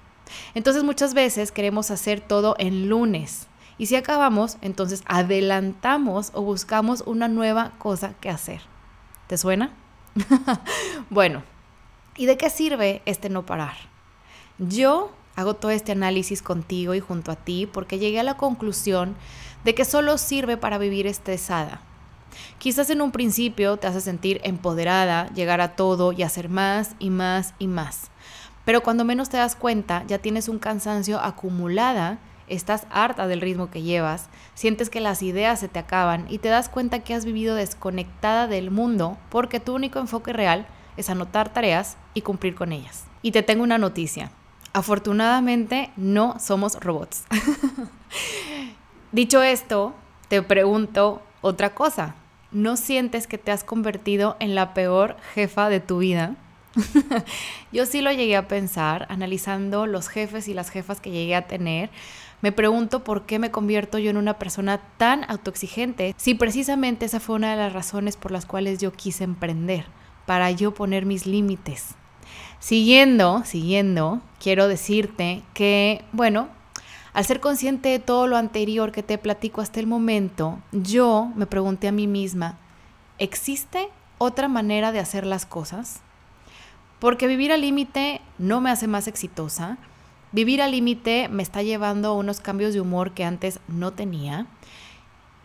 Entonces 0.53 0.83
muchas 0.83 1.13
veces 1.13 1.51
queremos 1.51 1.89
hacer 1.91 2.21
todo 2.21 2.55
en 2.59 2.87
lunes 2.87 3.47
y 3.81 3.87
si 3.87 3.95
acabamos, 3.95 4.57
entonces 4.61 5.01
adelantamos 5.07 6.29
o 6.35 6.43
buscamos 6.43 7.01
una 7.07 7.27
nueva 7.27 7.71
cosa 7.79 8.13
que 8.21 8.29
hacer. 8.29 8.61
¿Te 9.25 9.39
suena? 9.39 9.71
bueno, 11.09 11.41
¿y 12.15 12.27
de 12.27 12.37
qué 12.37 12.51
sirve 12.51 13.01
este 13.05 13.29
no 13.29 13.43
parar? 13.43 13.75
Yo 14.59 15.11
hago 15.35 15.55
todo 15.55 15.71
este 15.71 15.91
análisis 15.91 16.41
contigo 16.41 16.93
y 16.93 16.99
junto 16.99 17.31
a 17.31 17.35
ti 17.35 17.67
porque 17.71 17.99
llegué 17.99 18.19
a 18.19 18.23
la 18.23 18.37
conclusión 18.37 19.15
de 19.63 19.75
que 19.75 19.85
solo 19.85 20.17
sirve 20.17 20.57
para 20.57 20.77
vivir 20.77 21.07
estresada. 21.07 21.81
Quizás 22.57 22.89
en 22.89 23.01
un 23.01 23.11
principio 23.11 23.77
te 23.77 23.87
hace 23.87 24.01
sentir 24.01 24.41
empoderada, 24.43 25.27
llegar 25.33 25.61
a 25.61 25.75
todo 25.75 26.11
y 26.11 26.23
hacer 26.23 26.49
más 26.49 26.95
y 26.99 27.09
más 27.09 27.53
y 27.59 27.67
más. 27.67 28.09
Pero 28.65 28.81
cuando 28.81 29.03
menos 29.03 29.29
te 29.29 29.37
das 29.37 29.55
cuenta, 29.55 30.03
ya 30.07 30.19
tienes 30.19 30.47
un 30.47 30.59
cansancio 30.59 31.19
acumulada 31.19 32.19
estás 32.51 32.85
harta 32.89 33.27
del 33.27 33.41
ritmo 33.41 33.71
que 33.71 33.81
llevas, 33.81 34.27
sientes 34.55 34.89
que 34.89 34.99
las 34.99 35.23
ideas 35.23 35.59
se 35.59 35.69
te 35.69 35.79
acaban 35.79 36.25
y 36.29 36.39
te 36.39 36.49
das 36.49 36.67
cuenta 36.67 36.99
que 36.99 37.13
has 37.13 37.23
vivido 37.23 37.55
desconectada 37.55 38.47
del 38.47 38.71
mundo 38.71 39.17
porque 39.29 39.61
tu 39.61 39.73
único 39.73 39.99
enfoque 39.99 40.33
real 40.33 40.67
es 40.97 41.09
anotar 41.09 41.53
tareas 41.53 41.95
y 42.13 42.21
cumplir 42.21 42.55
con 42.55 42.73
ellas. 42.73 43.05
Y 43.21 43.31
te 43.31 43.41
tengo 43.41 43.63
una 43.63 43.77
noticia. 43.77 44.31
Afortunadamente 44.73 45.91
no 45.97 46.39
somos 46.39 46.79
robots. 46.79 47.25
Dicho 49.11 49.43
esto, 49.43 49.93
te 50.29 50.41
pregunto 50.41 51.21
otra 51.41 51.73
cosa. 51.75 52.15
¿No 52.51 52.77
sientes 52.77 53.27
que 53.27 53.37
te 53.37 53.51
has 53.51 53.63
convertido 53.63 54.37
en 54.39 54.55
la 54.55 54.73
peor 54.73 55.17
jefa 55.33 55.69
de 55.69 55.81
tu 55.81 55.99
vida? 55.99 56.35
Yo 57.71 57.85
sí 57.85 58.01
lo 58.01 58.11
llegué 58.11 58.37
a 58.37 58.47
pensar, 58.47 59.07
analizando 59.09 59.87
los 59.87 60.07
jefes 60.07 60.47
y 60.47 60.53
las 60.53 60.69
jefas 60.69 61.01
que 61.01 61.11
llegué 61.11 61.35
a 61.35 61.47
tener. 61.47 61.89
Me 62.41 62.51
pregunto 62.51 63.03
por 63.03 63.25
qué 63.25 63.39
me 63.39 63.51
convierto 63.51 63.99
yo 63.99 64.09
en 64.09 64.17
una 64.17 64.39
persona 64.39 64.79
tan 64.97 65.29
autoexigente, 65.29 66.15
si 66.17 66.33
precisamente 66.33 67.05
esa 67.05 67.19
fue 67.19 67.35
una 67.35 67.51
de 67.51 67.57
las 67.57 67.71
razones 67.71 68.17
por 68.17 68.31
las 68.31 68.47
cuales 68.47 68.79
yo 68.79 68.91
quise 68.91 69.23
emprender, 69.23 69.85
para 70.25 70.49
yo 70.49 70.73
poner 70.73 71.05
mis 71.05 71.27
límites. 71.27 71.95
Siguiendo, 72.61 73.41
siguiendo, 73.43 74.21
quiero 74.39 74.67
decirte 74.67 75.41
que, 75.55 76.05
bueno, 76.11 76.47
al 77.11 77.25
ser 77.25 77.39
consciente 77.39 77.89
de 77.89 77.97
todo 77.97 78.27
lo 78.27 78.37
anterior 78.37 78.91
que 78.91 79.01
te 79.01 79.17
platico 79.17 79.61
hasta 79.61 79.79
el 79.79 79.87
momento, 79.87 80.59
yo 80.71 81.31
me 81.35 81.47
pregunté 81.47 81.87
a 81.87 81.91
mí 81.91 82.05
misma, 82.05 82.59
¿existe 83.17 83.89
otra 84.19 84.47
manera 84.47 84.91
de 84.91 84.99
hacer 84.99 85.25
las 85.25 85.47
cosas? 85.47 86.01
Porque 86.99 87.25
vivir 87.25 87.51
al 87.51 87.61
límite 87.61 88.21
no 88.37 88.61
me 88.61 88.69
hace 88.69 88.85
más 88.85 89.07
exitosa. 89.07 89.79
Vivir 90.31 90.61
al 90.61 90.69
límite 90.69 91.29
me 91.29 91.41
está 91.41 91.63
llevando 91.63 92.09
a 92.09 92.13
unos 92.13 92.41
cambios 92.41 92.75
de 92.75 92.81
humor 92.81 93.13
que 93.13 93.25
antes 93.25 93.59
no 93.67 93.91
tenía. 93.91 94.45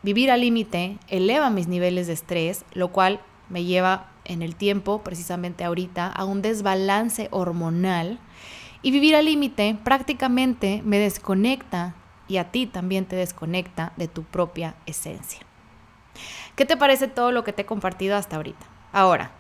Vivir 0.03 0.31
al 0.31 0.43
límite 0.43 0.99
eleva 1.09 1.49
mis 1.49 1.67
niveles 1.67 2.09
de 2.09 2.13
estrés, 2.13 2.67
lo 2.75 2.93
cual 2.93 3.21
me 3.49 3.65
lleva 3.65 4.09
en 4.27 4.43
el 4.43 4.57
tiempo, 4.57 5.03
precisamente 5.03 5.65
ahorita, 5.65 6.07
a 6.07 6.25
un 6.25 6.43
desbalance 6.43 7.29
hormonal. 7.31 8.19
Y 8.83 8.91
vivir 8.91 9.17
al 9.17 9.25
límite 9.25 9.77
prácticamente 9.83 10.83
me 10.85 10.99
desconecta 10.99 11.95
y 12.29 12.37
a 12.37 12.51
ti 12.51 12.67
también 12.67 13.07
te 13.07 13.17
desconecta 13.17 13.93
de 13.97 14.09
tu 14.09 14.23
propia 14.23 14.75
esencia. 14.87 15.41
¿Qué 16.55 16.65
te 16.65 16.77
parece 16.77 17.09
todo 17.09 17.33
lo 17.33 17.45
que 17.45 17.53
te 17.53 17.63
he 17.63 17.67
compartido 17.67 18.17
hasta 18.17 18.37
ahorita? 18.37 18.67
Ahora, 18.93 19.33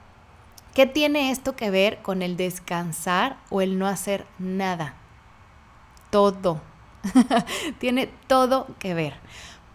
¿Qué 0.76 0.84
tiene 0.84 1.30
esto 1.30 1.56
que 1.56 1.70
ver 1.70 2.02
con 2.02 2.20
el 2.20 2.36
descansar 2.36 3.38
o 3.48 3.62
el 3.62 3.78
no 3.78 3.86
hacer 3.86 4.26
nada? 4.38 4.92
Todo. 6.10 6.60
tiene 7.78 8.10
todo 8.26 8.66
que 8.78 8.92
ver. 8.92 9.14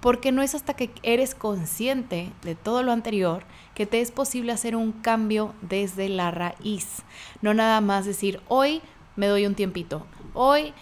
Porque 0.01 0.31
no 0.31 0.41
es 0.41 0.55
hasta 0.55 0.73
que 0.73 0.89
eres 1.03 1.35
consciente 1.35 2.31
de 2.43 2.55
todo 2.55 2.83
lo 2.83 2.91
anterior 2.91 3.43
que 3.75 3.85
te 3.85 4.01
es 4.01 4.11
posible 4.11 4.51
hacer 4.51 4.75
un 4.75 4.91
cambio 4.91 5.53
desde 5.61 6.09
la 6.09 6.31
raíz. 6.31 7.03
No 7.41 7.53
nada 7.53 7.81
más 7.81 8.05
decir, 8.05 8.41
hoy 8.47 8.81
me 9.15 9.27
doy 9.27 9.45
un 9.45 9.55
tiempito, 9.55 10.05
hoy 10.33 10.73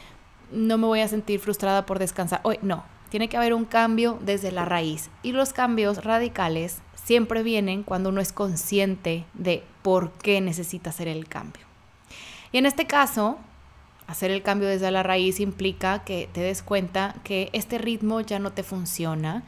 no 0.52 0.78
me 0.78 0.88
voy 0.88 1.02
a 1.02 1.08
sentir 1.08 1.40
frustrada 1.40 1.86
por 1.86 2.00
descansar, 2.00 2.42
hoy 2.44 2.60
no. 2.62 2.84
Tiene 3.10 3.28
que 3.28 3.38
haber 3.38 3.54
un 3.54 3.66
cambio 3.66 4.20
desde 4.22 4.52
la 4.52 4.66
raíz. 4.66 5.10
Y 5.24 5.32
los 5.32 5.52
cambios 5.52 6.04
radicales 6.04 6.82
siempre 7.04 7.42
vienen 7.42 7.84
cuando 7.84 8.10
uno 8.10 8.22
es 8.22 8.32
consciente 8.32 9.26
de 9.34 9.64
por 9.82 10.12
qué 10.12 10.42
necesita 10.42 10.92
hacer 10.92 11.08
el 11.08 11.28
cambio. 11.28 11.66
Y 12.52 12.60
en 12.60 12.66
este 12.66 12.86
caso, 12.86 13.38
hacer 14.10 14.32
el 14.32 14.42
cambio 14.42 14.68
desde 14.68 14.90
la 14.90 15.04
raíz 15.04 15.40
implica 15.40 16.00
que 16.00 16.28
te 16.34 16.42
des 16.42 16.64
cuenta 16.64 17.14
que 17.24 17.50
este 17.54 17.78
ritmo 17.78 18.22
ya 18.22 18.40
no 18.40 18.52
te 18.52 18.64
funciona, 18.64 19.44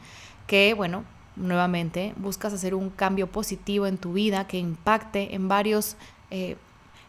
que, 0.46 0.72
bueno, 0.72 1.02
nuevamente 1.34 2.14
buscas 2.16 2.52
hacer 2.52 2.76
un 2.76 2.88
cambio 2.88 3.26
positivo 3.26 3.88
en 3.88 3.98
tu 3.98 4.12
vida 4.12 4.46
que 4.46 4.58
impacte 4.58 5.34
en 5.34 5.48
varios... 5.48 5.96
Eh, 6.30 6.56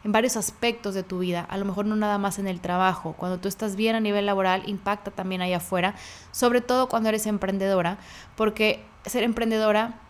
en 0.03 0.11
varios 0.11 0.35
aspectos 0.35 0.95
de 0.95 1.03
tu 1.03 1.19
vida, 1.19 1.47
a 1.49 1.57
lo 1.57 1.63
mejor 1.63 1.85
no 1.85 1.95
nada 1.95 2.17
más 2.17 2.37
en 2.37 2.45
el 2.45 2.59
trabajo. 2.59 3.15
Cuando 3.17 3.39
tú 3.39 3.47
estás 3.47 3.77
bien 3.77 3.95
a 3.95 4.01
nivel 4.01 4.25
laboral, 4.25 4.63
impacta 4.67 5.11
también 5.11 5.41
ahí 5.41 5.53
afuera, 5.53 5.95
sobre 6.33 6.59
todo 6.59 6.89
cuando 6.89 7.07
eres 7.07 7.25
emprendedora, 7.25 7.97
porque 8.35 8.83
ser 9.05 9.23
emprendedora 9.23 10.01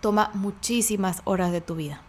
toma 0.00 0.30
muchísimas 0.32 1.20
horas 1.24 1.52
de 1.52 1.60
tu 1.60 1.74
vida. 1.74 2.00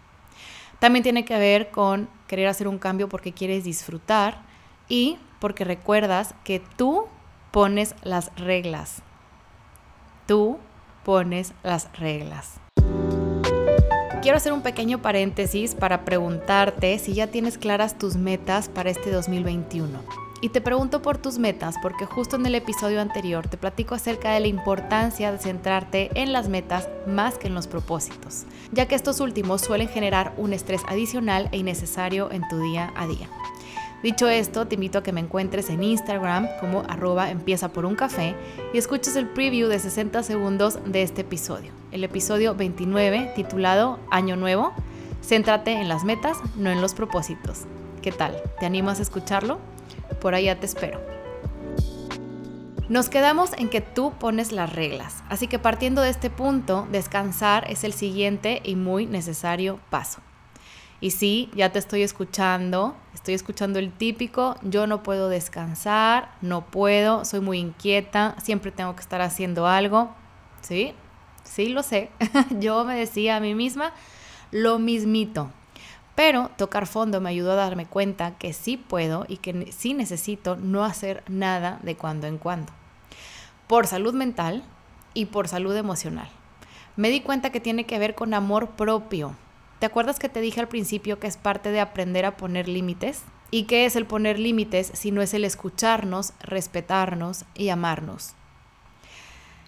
También 0.80 1.04
tiene 1.04 1.26
que 1.26 1.38
ver 1.38 1.70
con 1.70 2.08
querer 2.28 2.48
hacer 2.48 2.70
un 2.70 2.80
cambio 2.80 3.10
porque 3.10 3.34
quieres 3.34 3.66
disfrutar 3.66 4.47
y 4.90 5.18
porque 5.40 5.64
recuerdas 5.64 6.34
que 6.44 6.62
tú 6.78 7.06
pones 7.52 7.96
las 8.04 8.32
reglas. 8.36 9.02
Tú 10.26 10.58
pones 11.04 11.54
las 11.64 11.90
reglas. 11.98 12.60
Quiero 14.22 14.38
hacer 14.38 14.52
un 14.52 14.62
pequeño 14.62 15.02
paréntesis 15.02 15.74
para 15.74 16.04
preguntarte 16.04 17.00
si 17.00 17.14
ya 17.14 17.28
tienes 17.28 17.58
claras 17.58 17.98
tus 17.98 18.16
metas 18.16 18.68
para 18.68 18.90
este 18.90 19.12
2021. 19.12 20.00
Y 20.42 20.50
te 20.50 20.62
pregunto 20.62 21.02
por 21.02 21.18
tus 21.18 21.40
metas 21.40 21.76
porque 21.82 22.06
justo 22.06 22.36
en 22.36 22.46
el 22.46 22.56
episodio 22.56 23.02
anterior 23.02 23.48
te 23.48 23.58
platico 23.58 23.96
acerca 23.96 24.34
de 24.34 24.40
la 24.40 24.48
importancia 24.48 25.32
de 25.32 25.40
centrarte 25.40 26.12
en 26.14 26.32
las 26.32 26.48
metas 26.48 26.90
más 27.08 27.38
que 27.38 27.48
en 27.48 27.56
los 27.56 27.68
propósitos, 27.68 28.46
ya 28.72 28.88
que 28.88 28.96
estos 28.96 29.20
últimos 29.20 29.62
suelen 29.62 29.88
generar 29.88 30.34
un 30.38 30.54
estrés 30.54 30.82
adicional 30.88 31.50
e 31.52 31.58
innecesario 31.58 32.30
en 32.32 32.48
tu 32.50 32.60
día 32.60 32.94
a 32.96 33.08
día. 33.08 33.30
Dicho 34.04 34.30
esto, 34.30 34.68
te 34.68 34.76
invito 34.76 35.00
a 35.00 35.04
que 35.04 35.12
me 35.12 35.22
encuentres 35.22 35.72
en 35.72 35.82
Instagram 35.82 36.48
como 36.60 36.84
arroba 36.88 37.32
empieza 37.32 37.70
por 37.70 37.84
un 37.84 37.96
café 37.96 38.36
y 38.72 38.78
escuches 38.78 39.16
el 39.16 39.28
preview 39.28 39.68
de 39.70 39.80
60 39.80 40.22
segundos 40.22 40.78
de 40.86 41.02
este 41.02 41.22
episodio, 41.22 41.72
el 41.92 42.04
episodio 42.04 42.54
29 42.54 43.32
titulado 43.36 44.00
Año 44.12 44.36
Nuevo. 44.36 44.72
Céntrate 45.24 45.74
en 45.74 45.90
las 45.90 46.04
metas, 46.04 46.38
no 46.56 46.70
en 46.70 46.80
los 46.80 46.94
propósitos. 46.94 47.64
¿Qué 48.04 48.12
tal? 48.12 48.40
¿Te 48.60 48.68
animas 48.68 49.00
a 49.00 49.02
escucharlo? 49.02 49.58
Por 50.22 50.36
allá 50.36 50.60
te 50.60 50.68
espero. 50.68 51.02
Nos 52.88 53.10
quedamos 53.10 53.52
en 53.58 53.68
que 53.68 53.82
tú 53.82 54.14
pones 54.20 54.52
las 54.52 54.72
reglas, 54.72 55.24
así 55.28 55.48
que 55.48 55.58
partiendo 55.58 56.04
de 56.04 56.12
este 56.12 56.30
punto, 56.30 56.88
descansar 56.92 57.70
es 57.70 57.84
el 57.84 57.94
siguiente 57.94 58.62
y 58.64 58.76
muy 58.76 59.08
necesario 59.08 59.80
paso. 59.90 60.22
Y 61.00 61.12
sí, 61.12 61.52
ya 61.56 61.72
te 61.72 61.78
estoy 61.78 62.02
escuchando, 62.02 62.96
estoy 63.14 63.36
escuchando 63.36 63.78
el 63.78 63.92
típico, 63.92 64.56
yo 64.64 64.88
no 64.88 65.04
puedo 65.04 65.30
descansar, 65.30 66.32
no 66.42 66.66
puedo, 66.66 67.24
soy 67.24 67.40
muy 67.40 67.60
inquieta, 67.60 68.36
siempre 68.42 68.72
tengo 68.72 68.96
que 68.96 69.02
estar 69.02 69.22
haciendo 69.22 69.68
algo. 69.68 70.10
Sí, 70.62 70.94
sí 71.44 71.70
lo 71.70 71.84
sé. 71.84 72.10
yo 72.60 72.84
me 72.84 72.96
decía 72.96 73.36
a 73.36 73.40
mí 73.40 73.54
misma 73.54 73.94
lo 74.52 74.80
mismito, 74.80 75.52
pero 76.16 76.50
tocar 76.58 76.88
fondo 76.88 77.22
me 77.22 77.30
ayudó 77.30 77.52
a 77.52 77.56
darme 77.56 77.86
cuenta 77.86 78.38
que 78.38 78.54
sí 78.54 78.78
puedo 78.78 79.26
y 79.28 79.38
que 79.38 79.72
sí 79.72 79.94
necesito 79.94 80.56
no 80.56 80.84
hacer 80.84 81.24
nada 81.28 81.80
de 81.84 81.96
cuando 81.96 82.26
en 82.26 82.40
cuando. 82.40 82.74
Por 83.68 83.86
salud 83.86 84.16
mental 84.16 84.64
y 85.14 85.26
por 85.26 85.48
salud 85.48 85.76
emocional. 85.76 86.30
Me 86.96 87.10
di 87.10 87.22
cuenta 87.22 87.52
que 87.52 87.60
tiene 87.60 87.86
que 87.86 88.00
ver 88.00 88.16
con 88.16 88.34
amor 88.34 88.72
propio. 88.72 89.36
¿Te 89.80 89.86
acuerdas 89.86 90.18
que 90.18 90.30
te 90.30 90.42
dije 90.42 90.60
al 90.60 90.68
principio 90.68 91.20
que 91.20 91.28
es 91.28 91.38
parte 91.38 91.72
de 91.72 91.80
aprender 91.80 92.26
a 92.26 92.36
poner 92.36 92.68
límites? 92.68 93.22
¿Y 93.52 93.64
qué 93.64 93.86
es 93.86 93.96
el 93.96 94.08
poner 94.08 94.40
límites 94.40 94.92
si 94.94 95.12
no 95.12 95.22
es 95.22 95.36
el 95.36 95.46
escucharnos, 95.46 96.34
respetarnos 96.42 97.46
y 97.54 97.70
amarnos? 97.70 98.34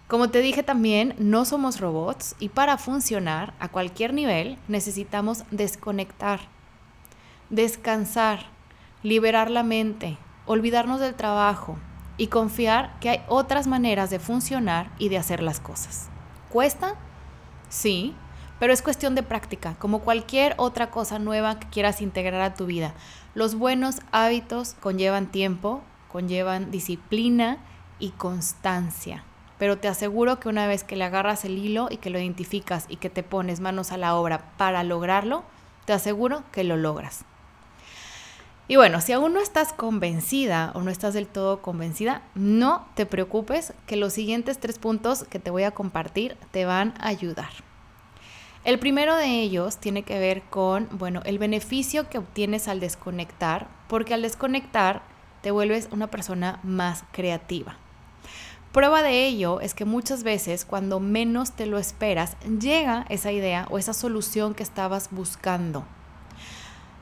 Como 0.08 0.28
te 0.28 0.40
dije 0.40 0.64
también, 0.64 1.14
no 1.18 1.44
somos 1.44 1.78
robots 1.78 2.34
y 2.40 2.48
para 2.48 2.76
funcionar 2.76 3.54
a 3.60 3.68
cualquier 3.68 4.12
nivel 4.12 4.58
necesitamos 4.66 5.44
desconectar, 5.52 6.40
descansar, 7.48 8.46
liberar 9.04 9.48
la 9.48 9.62
mente, 9.62 10.18
olvidarnos 10.46 10.98
del 10.98 11.14
trabajo 11.14 11.78
y 12.16 12.26
confiar 12.26 12.98
que 12.98 13.10
hay 13.10 13.22
otras 13.28 13.68
maneras 13.68 14.10
de 14.10 14.18
funcionar 14.18 14.90
y 14.98 15.08
de 15.08 15.18
hacer 15.18 15.40
las 15.40 15.60
cosas. 15.60 16.08
¿Cuesta? 16.48 16.96
Sí, 17.68 18.16
pero 18.60 18.72
es 18.72 18.82
cuestión 18.82 19.16
de 19.16 19.24
práctica, 19.24 19.74
como 19.80 20.02
cualquier 20.02 20.54
otra 20.56 20.92
cosa 20.92 21.18
nueva 21.18 21.58
que 21.58 21.68
quieras 21.68 22.00
integrar 22.00 22.42
a 22.42 22.54
tu 22.54 22.66
vida. 22.66 22.94
Los 23.34 23.56
buenos 23.56 23.96
hábitos 24.12 24.76
conllevan 24.78 25.26
tiempo, 25.32 25.82
conllevan 26.12 26.70
disciplina 26.70 27.58
y 27.98 28.10
constancia 28.10 29.24
pero 29.60 29.76
te 29.76 29.88
aseguro 29.88 30.40
que 30.40 30.48
una 30.48 30.66
vez 30.66 30.84
que 30.84 30.96
le 30.96 31.04
agarras 31.04 31.44
el 31.44 31.58
hilo 31.58 31.88
y 31.90 31.98
que 31.98 32.08
lo 32.08 32.18
identificas 32.18 32.86
y 32.88 32.96
que 32.96 33.10
te 33.10 33.22
pones 33.22 33.60
manos 33.60 33.92
a 33.92 33.98
la 33.98 34.14
obra 34.14 34.52
para 34.56 34.82
lograrlo, 34.84 35.44
te 35.84 35.92
aseguro 35.92 36.44
que 36.50 36.64
lo 36.64 36.78
logras. 36.78 37.26
Y 38.68 38.76
bueno, 38.76 39.02
si 39.02 39.12
aún 39.12 39.34
no 39.34 39.40
estás 39.40 39.74
convencida 39.74 40.72
o 40.74 40.80
no 40.80 40.90
estás 40.90 41.12
del 41.12 41.26
todo 41.26 41.60
convencida, 41.60 42.22
no 42.34 42.86
te 42.94 43.04
preocupes 43.04 43.74
que 43.86 43.96
los 43.96 44.14
siguientes 44.14 44.58
tres 44.58 44.78
puntos 44.78 45.24
que 45.24 45.38
te 45.38 45.50
voy 45.50 45.64
a 45.64 45.72
compartir 45.72 46.38
te 46.52 46.64
van 46.64 46.94
a 46.98 47.08
ayudar. 47.08 47.50
El 48.62 48.78
primero 48.78 49.16
de 49.16 49.40
ellos 49.40 49.78
tiene 49.78 50.02
que 50.02 50.18
ver 50.18 50.42
con, 50.42 50.88
bueno, 50.92 51.22
el 51.24 51.38
beneficio 51.38 52.10
que 52.10 52.18
obtienes 52.18 52.68
al 52.68 52.78
desconectar, 52.78 53.68
porque 53.88 54.12
al 54.12 54.20
desconectar 54.20 55.02
te 55.40 55.50
vuelves 55.50 55.88
una 55.92 56.08
persona 56.08 56.60
más 56.62 57.04
creativa. 57.12 57.78
Prueba 58.72 59.02
de 59.02 59.26
ello 59.26 59.60
es 59.60 59.74
que 59.74 59.86
muchas 59.86 60.22
veces 60.22 60.66
cuando 60.66 61.00
menos 61.00 61.52
te 61.52 61.66
lo 61.66 61.78
esperas, 61.78 62.36
llega 62.60 63.06
esa 63.08 63.32
idea 63.32 63.66
o 63.70 63.78
esa 63.78 63.94
solución 63.94 64.54
que 64.54 64.62
estabas 64.62 65.08
buscando. 65.10 65.84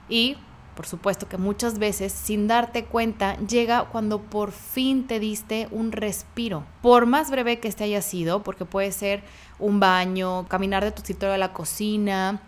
Y 0.09 0.37
por 0.79 0.87
supuesto 0.87 1.29
que 1.29 1.39
muchas 1.39 1.81
veces, 1.81 2.13
sin 2.13 2.47
darte 2.47 2.85
cuenta, 2.85 3.37
llega 3.39 3.87
cuando 3.87 4.21
por 4.21 4.53
fin 4.53 5.09
te 5.09 5.19
diste 5.19 5.67
un 5.73 5.91
respiro. 5.91 6.65
Por 6.83 7.05
más 7.05 7.33
breve 7.33 7.59
que 7.59 7.67
este 7.67 7.83
haya 7.83 8.01
sido, 8.01 8.45
porque 8.45 8.65
puede 8.65 8.93
ser 8.93 9.25
un 9.59 9.81
baño, 9.81 10.47
caminar 10.47 10.85
de 10.85 10.93
tu 10.93 10.99
escritorio 10.99 11.35
a 11.35 11.39
la 11.39 11.53
cocina, 11.53 12.41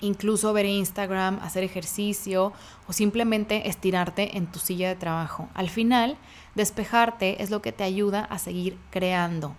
incluso 0.00 0.52
ver 0.52 0.66
Instagram, 0.66 1.38
hacer 1.40 1.62
ejercicio 1.62 2.52
o 2.88 2.92
simplemente 2.92 3.68
estirarte 3.68 4.36
en 4.36 4.48
tu 4.48 4.58
silla 4.58 4.88
de 4.88 4.96
trabajo. 4.96 5.48
Al 5.54 5.68
final, 5.68 6.18
despejarte 6.56 7.44
es 7.44 7.50
lo 7.50 7.62
que 7.62 7.70
te 7.70 7.84
ayuda 7.84 8.24
a 8.24 8.40
seguir 8.40 8.76
creando. 8.90 9.54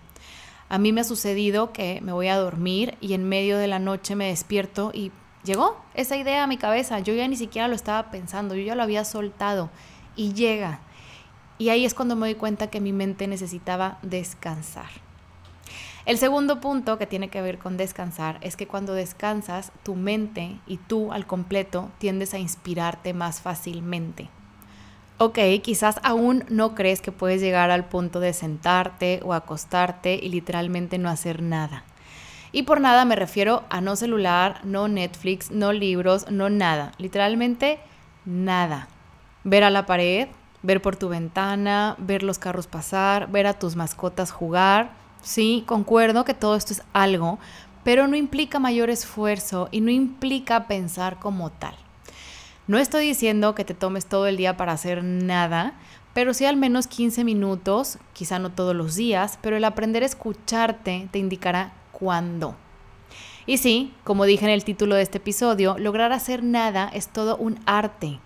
A 0.68 0.76
mí 0.76 0.92
me 0.92 1.00
ha 1.00 1.04
sucedido 1.04 1.72
que 1.72 2.02
me 2.02 2.12
voy 2.12 2.28
a 2.28 2.36
dormir 2.36 2.98
y 3.00 3.14
en 3.14 3.26
medio 3.26 3.56
de 3.56 3.66
la 3.66 3.78
noche 3.78 4.14
me 4.14 4.28
despierto 4.28 4.90
y 4.92 5.10
llegó 5.44 5.76
esa 5.94 6.16
idea 6.16 6.42
a 6.42 6.46
mi 6.46 6.56
cabeza. 6.56 6.98
Yo 6.98 7.14
ya 7.14 7.28
ni 7.28 7.36
siquiera 7.36 7.68
lo 7.68 7.74
estaba 7.74 8.10
pensando, 8.10 8.54
yo 8.54 8.62
ya 8.62 8.74
lo 8.74 8.82
había 8.82 9.04
soltado 9.04 9.70
y 10.16 10.32
llega. 10.32 10.80
Y 11.58 11.68
ahí 11.68 11.84
es 11.84 11.94
cuando 11.94 12.16
me 12.16 12.26
doy 12.26 12.34
cuenta 12.34 12.68
que 12.68 12.80
mi 12.80 12.92
mente 12.92 13.28
necesitaba 13.28 13.98
descansar. 14.02 14.88
El 16.06 16.18
segundo 16.18 16.60
punto 16.60 16.98
que 16.98 17.06
tiene 17.06 17.28
que 17.28 17.40
ver 17.40 17.58
con 17.58 17.78
descansar 17.78 18.38
es 18.42 18.56
que 18.56 18.66
cuando 18.66 18.92
descansas, 18.92 19.72
tu 19.84 19.94
mente 19.94 20.58
y 20.66 20.76
tú 20.76 21.12
al 21.12 21.26
completo 21.26 21.90
tiendes 21.98 22.34
a 22.34 22.38
inspirarte 22.38 23.14
más 23.14 23.40
fácilmente. 23.40 24.28
Ok, 25.16 25.38
quizás 25.62 26.00
aún 26.02 26.44
no 26.50 26.74
crees 26.74 27.00
que 27.00 27.12
puedes 27.12 27.40
llegar 27.40 27.70
al 27.70 27.86
punto 27.86 28.20
de 28.20 28.32
sentarte 28.32 29.20
o 29.24 29.32
acostarte 29.32 30.18
y 30.20 30.28
literalmente 30.28 30.98
no 30.98 31.08
hacer 31.08 31.40
nada. 31.40 31.84
Y 32.54 32.62
por 32.62 32.80
nada 32.80 33.04
me 33.04 33.16
refiero 33.16 33.64
a 33.68 33.80
no 33.80 33.96
celular, 33.96 34.60
no 34.62 34.86
Netflix, 34.86 35.50
no 35.50 35.72
libros, 35.72 36.30
no 36.30 36.50
nada. 36.50 36.92
Literalmente 36.98 37.80
nada. 38.24 38.86
Ver 39.42 39.64
a 39.64 39.70
la 39.70 39.86
pared, 39.86 40.28
ver 40.62 40.80
por 40.80 40.94
tu 40.94 41.08
ventana, 41.08 41.96
ver 41.98 42.22
los 42.22 42.38
carros 42.38 42.68
pasar, 42.68 43.28
ver 43.28 43.48
a 43.48 43.58
tus 43.58 43.74
mascotas 43.74 44.30
jugar. 44.30 44.92
Sí, 45.20 45.64
concuerdo 45.66 46.24
que 46.24 46.32
todo 46.32 46.54
esto 46.54 46.72
es 46.72 46.82
algo, 46.92 47.40
pero 47.82 48.06
no 48.06 48.14
implica 48.14 48.60
mayor 48.60 48.88
esfuerzo 48.88 49.68
y 49.72 49.80
no 49.80 49.90
implica 49.90 50.68
pensar 50.68 51.18
como 51.18 51.50
tal. 51.50 51.74
No 52.68 52.78
estoy 52.78 53.04
diciendo 53.04 53.56
que 53.56 53.64
te 53.64 53.74
tomes 53.74 54.06
todo 54.06 54.28
el 54.28 54.36
día 54.36 54.56
para 54.56 54.70
hacer 54.70 55.02
nada, 55.02 55.72
pero 56.12 56.32
sí 56.32 56.44
al 56.44 56.56
menos 56.56 56.86
15 56.86 57.24
minutos, 57.24 57.98
quizá 58.12 58.38
no 58.38 58.52
todos 58.52 58.76
los 58.76 58.94
días, 58.94 59.40
pero 59.42 59.56
el 59.56 59.64
aprender 59.64 60.04
a 60.04 60.06
escucharte 60.06 61.08
te 61.10 61.18
indicará 61.18 61.72
cuándo. 61.98 62.56
Y 63.46 63.58
sí, 63.58 63.94
como 64.04 64.24
dije 64.24 64.44
en 64.44 64.50
el 64.50 64.64
título 64.64 64.94
de 64.94 65.02
este 65.02 65.18
episodio, 65.18 65.76
lograr 65.78 66.12
hacer 66.12 66.42
nada 66.42 66.90
es 66.92 67.08
todo 67.08 67.36
un 67.36 67.60
arte. 67.66 68.18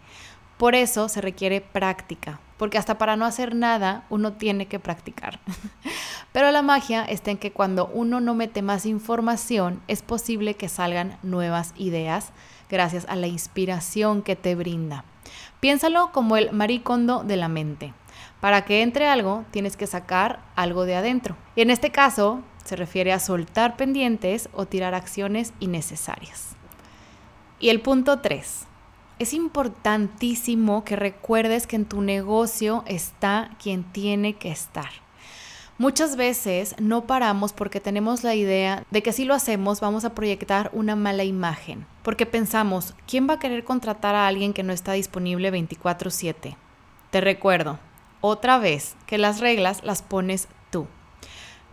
Por 0.57 0.75
eso 0.75 1.09
se 1.09 1.21
requiere 1.21 1.61
práctica, 1.61 2.41
porque 2.57 2.79
hasta 2.79 2.99
para 2.99 3.17
no 3.17 3.25
hacer 3.25 3.55
nada 3.55 4.07
uno 4.11 4.35
tiene 4.35 4.67
que 4.67 4.79
practicar. 4.79 5.41
Pero 6.33 6.51
la 6.51 6.63
magia 6.63 7.05
está 7.05 7.31
en 7.31 7.39
que 7.39 7.53
cuando 7.53 7.87
uno 7.87 8.21
no 8.21 8.35
mete 8.35 8.63
más 8.63 8.87
información, 8.87 9.81
es 9.89 10.03
posible 10.03 10.55
que 10.55 10.69
salgan 10.69 11.19
nuevas 11.23 11.75
ideas 11.77 12.33
gracias 12.69 13.07
a 13.09 13.17
la 13.17 13.27
inspiración 13.27 14.23
que 14.23 14.37
te 14.37 14.55
brinda. 14.55 15.05
Piénsalo 15.61 16.13
como 16.13 16.37
el 16.37 16.53
maricondo 16.53 17.25
de 17.25 17.37
la 17.37 17.49
mente. 17.49 17.93
Para 18.41 18.65
que 18.65 18.83
entre 18.83 19.09
algo, 19.09 19.45
tienes 19.51 19.77
que 19.77 19.89
sacar 19.89 20.41
algo 20.55 20.85
de 20.85 20.95
adentro. 20.95 21.37
Y 21.57 21.63
en 21.63 21.71
este 21.71 21.91
caso, 21.91 22.43
se 22.69 22.77
refiere 22.77 23.13
a 23.13 23.19
soltar 23.19 23.77
pendientes 23.77 24.49
o 24.53 24.67
tirar 24.67 24.95
acciones 24.95 25.53
innecesarias. 25.59 26.57
Y 27.59 27.71
el 27.71 27.81
punto 27.81 28.21
3. 28.21 28.67
Es 29.19 29.33
importantísimo 29.33 30.85
que 30.85 30.95
recuerdes 30.95 31.67
que 31.67 31.75
en 31.75 31.87
tu 31.87 32.03
negocio 32.03 32.85
está 32.87 33.51
quien 33.61 33.83
tiene 33.83 34.35
que 34.35 34.53
estar. 34.53 34.90
Muchas 35.77 36.16
veces 36.16 36.75
no 36.79 37.07
paramos 37.07 37.53
porque 37.53 37.81
tenemos 37.81 38.25
la 38.25 38.35
idea 38.35 38.85
de 38.90 39.03
que 39.03 39.12
si 39.12 39.25
lo 39.25 39.35
hacemos 39.35 39.81
vamos 39.81 40.05
a 40.05 40.14
proyectar 40.14 40.71
una 40.73 40.97
mala 40.97 41.25
imagen, 41.25 41.87
porque 42.03 42.27
pensamos, 42.27 42.95
¿quién 43.07 43.29
va 43.29 43.35
a 43.35 43.38
querer 43.38 43.64
contratar 43.64 44.14
a 44.14 44.27
alguien 44.27 44.53
que 44.53 44.64
no 44.64 44.73
está 44.73 44.92
disponible 44.92 45.53
24/7? 45.53 46.57
Te 47.11 47.21
recuerdo, 47.21 47.79
otra 48.21 48.59
vez, 48.59 48.97
que 49.07 49.19
las 49.19 49.38
reglas 49.38 49.85
las 49.85 50.03
pones. 50.03 50.49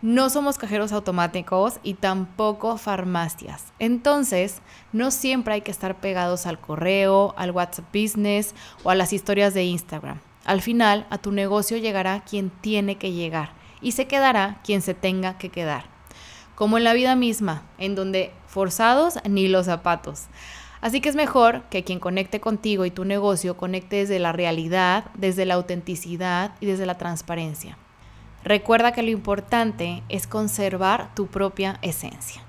No 0.02 0.28
somos 0.28 0.58
cajeros 0.58 0.92
automáticos 0.92 1.80
y 1.82 1.94
tampoco 1.94 2.76
farmacias. 2.76 3.72
Entonces, 3.78 4.60
no 4.92 5.10
siempre 5.10 5.54
hay 5.54 5.60
que 5.62 5.70
estar 5.70 5.98
pegados 6.00 6.44
al 6.44 6.60
correo, 6.60 7.34
al 7.38 7.50
WhatsApp 7.50 7.86
Business 7.94 8.54
o 8.84 8.90
a 8.90 8.94
las 8.94 9.14
historias 9.14 9.54
de 9.54 9.64
Instagram. 9.64 10.20
Al 10.44 10.60
final, 10.60 11.06
a 11.08 11.16
tu 11.16 11.32
negocio 11.32 11.78
llegará 11.78 12.20
quien 12.20 12.50
tiene 12.50 12.98
que 12.98 13.12
llegar 13.12 13.54
y 13.80 13.92
se 13.92 14.06
quedará 14.06 14.60
quien 14.62 14.82
se 14.82 14.92
tenga 14.92 15.38
que 15.38 15.48
quedar. 15.48 15.84
Como 16.54 16.76
en 16.76 16.84
la 16.84 16.92
vida 16.92 17.16
misma, 17.16 17.62
en 17.78 17.94
donde 17.94 18.32
forzados 18.46 19.14
ni 19.28 19.48
los 19.48 19.64
zapatos. 19.64 20.26
Así 20.82 21.00
que 21.00 21.08
es 21.08 21.16
mejor 21.16 21.62
que 21.70 21.84
quien 21.84 22.00
conecte 22.00 22.38
contigo 22.38 22.84
y 22.84 22.90
tu 22.90 23.06
negocio 23.06 23.56
conecte 23.56 23.96
desde 23.96 24.18
la 24.18 24.32
realidad, 24.32 25.06
desde 25.14 25.46
la 25.46 25.54
autenticidad 25.54 26.52
y 26.60 26.66
desde 26.66 26.84
la 26.84 26.98
transparencia. 26.98 27.78
Recuerda 28.44 28.92
que 28.92 29.02
lo 29.02 29.10
importante 29.10 30.02
es 30.08 30.26
conservar 30.26 31.14
tu 31.14 31.26
propia 31.26 31.78
esencia. 31.82 32.42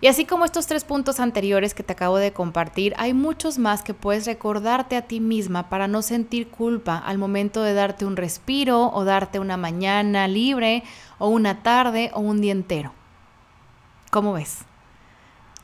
Y 0.00 0.08
así 0.08 0.26
como 0.26 0.44
estos 0.44 0.66
tres 0.66 0.84
puntos 0.84 1.20
anteriores 1.20 1.72
que 1.72 1.82
te 1.82 1.94
acabo 1.94 2.18
de 2.18 2.32
compartir, 2.32 2.94
hay 2.98 3.14
muchos 3.14 3.56
más 3.56 3.82
que 3.82 3.94
puedes 3.94 4.26
recordarte 4.26 4.96
a 4.96 5.02
ti 5.02 5.20
misma 5.20 5.70
para 5.70 5.88
no 5.88 6.02
sentir 6.02 6.48
culpa 6.48 6.98
al 6.98 7.16
momento 7.16 7.62
de 7.62 7.72
darte 7.72 8.04
un 8.04 8.16
respiro 8.16 8.92
o 8.92 9.04
darte 9.04 9.38
una 9.38 9.56
mañana 9.56 10.28
libre 10.28 10.82
o 11.18 11.28
una 11.28 11.62
tarde 11.62 12.10
o 12.12 12.20
un 12.20 12.42
día 12.42 12.52
entero. 12.52 12.92
¿Cómo 14.10 14.34
ves? 14.34 14.64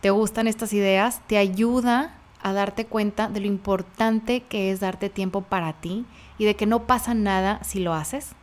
¿Te 0.01 0.11
gustan 0.11 0.49
estas 0.49 0.73
ideas? 0.73 1.21
¿Te 1.27 1.37
ayuda 1.37 2.15
a 2.43 2.53
darte 2.55 2.87
cuenta 2.87 3.29
de 3.29 3.41
lo 3.41 3.47
importante 3.47 4.41
que 4.45 4.71
es 4.71 4.81
darte 4.81 5.11
tiempo 5.11 5.43
para 5.43 5.75
ti 5.75 6.07
y 6.39 6.47
de 6.47 6.57
que 6.57 6.67
no 6.67 6.87
pasa 6.87 7.13
nada 7.13 7.63
si 7.63 7.81
lo 7.81 7.93
haces? 7.93 8.35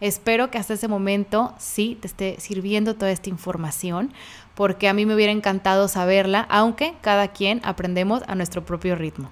Espero 0.00 0.50
que 0.50 0.58
hasta 0.58 0.74
ese 0.74 0.88
momento 0.88 1.54
sí 1.58 1.96
te 2.00 2.06
esté 2.06 2.36
sirviendo 2.38 2.94
toda 2.94 3.10
esta 3.10 3.30
información, 3.30 4.12
porque 4.54 4.88
a 4.88 4.94
mí 4.94 5.06
me 5.06 5.14
hubiera 5.14 5.32
encantado 5.32 5.88
saberla, 5.88 6.46
aunque 6.50 6.94
cada 7.00 7.28
quien 7.28 7.60
aprendemos 7.64 8.22
a 8.26 8.34
nuestro 8.34 8.64
propio 8.64 8.94
ritmo. 8.94 9.30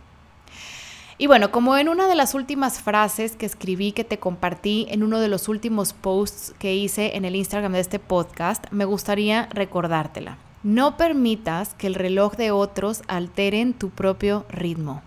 Y 1.17 1.29
bueno, 1.29 1.53
como 1.53 1.77
en 1.77 1.89
una 1.89 2.09
de 2.09 2.17
las 2.17 2.35
últimas 2.35 2.81
frases 2.81 3.37
que 3.37 3.47
escribí, 3.47 3.93
que 3.93 4.03
te 4.03 4.19
compartí 4.19 4.87
en 4.91 5.03
uno 5.05 5.21
de 5.21 5.29
los 5.29 5.49
últimos 5.49 5.93
posts 5.93 6.55
que 6.59 6.75
hice 6.75 7.17
en 7.17 7.25
el 7.25 7.37
Instagram 7.37 7.73
de 7.73 7.81
este 7.81 8.01
podcast, 8.01 8.65
me 8.73 8.85
gustaría 8.85 9.49
recordártela. 9.53 10.39
No 10.65 10.97
permitas 10.97 11.75
que 11.75 11.87
el 11.87 11.95
reloj 11.95 12.37
de 12.37 12.51
otros 12.51 13.03
alteren 13.07 13.75
tu 13.75 13.91
propio 13.91 14.45
ritmo. 14.49 15.03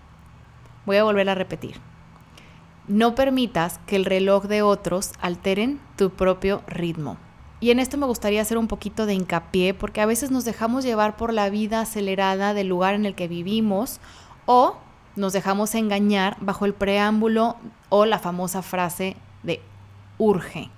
Voy 0.86 0.96
a 0.96 1.04
volver 1.04 1.28
a 1.28 1.34
repetir. 1.34 1.87
No 2.88 3.14
permitas 3.14 3.80
que 3.86 3.96
el 3.96 4.06
reloj 4.06 4.44
de 4.44 4.62
otros 4.62 5.12
alteren 5.20 5.78
tu 5.96 6.08
propio 6.08 6.62
ritmo. 6.66 7.18
Y 7.60 7.70
en 7.70 7.80
esto 7.80 7.98
me 7.98 8.06
gustaría 8.06 8.40
hacer 8.40 8.56
un 8.56 8.66
poquito 8.66 9.04
de 9.04 9.12
hincapié 9.12 9.74
porque 9.74 10.00
a 10.00 10.06
veces 10.06 10.30
nos 10.30 10.46
dejamos 10.46 10.84
llevar 10.84 11.16
por 11.18 11.34
la 11.34 11.50
vida 11.50 11.82
acelerada 11.82 12.54
del 12.54 12.68
lugar 12.68 12.94
en 12.94 13.04
el 13.04 13.14
que 13.14 13.28
vivimos 13.28 14.00
o 14.46 14.78
nos 15.16 15.34
dejamos 15.34 15.74
engañar 15.74 16.38
bajo 16.40 16.64
el 16.64 16.72
preámbulo 16.72 17.56
o 17.90 18.06
la 18.06 18.18
famosa 18.18 18.62
frase 18.62 19.16
de 19.42 19.60
urge. 20.16 20.70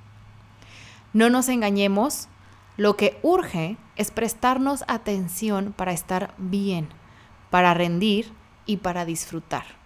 No 1.12 1.30
nos 1.30 1.48
engañemos, 1.48 2.28
lo 2.76 2.96
que 2.96 3.18
urge 3.22 3.76
es 3.94 4.10
prestarnos 4.10 4.82
atención 4.88 5.72
para 5.76 5.92
estar 5.92 6.34
bien, 6.38 6.88
para 7.50 7.72
rendir 7.72 8.32
y 8.66 8.78
para 8.78 9.04
disfrutar. 9.04 9.79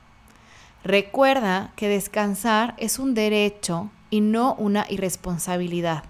Recuerda 0.84 1.72
que 1.76 1.88
descansar 1.88 2.74
es 2.76 2.98
un 2.98 3.14
derecho 3.14 3.90
y 4.10 4.20
no 4.20 4.54
una 4.56 4.84
irresponsabilidad. 4.90 6.04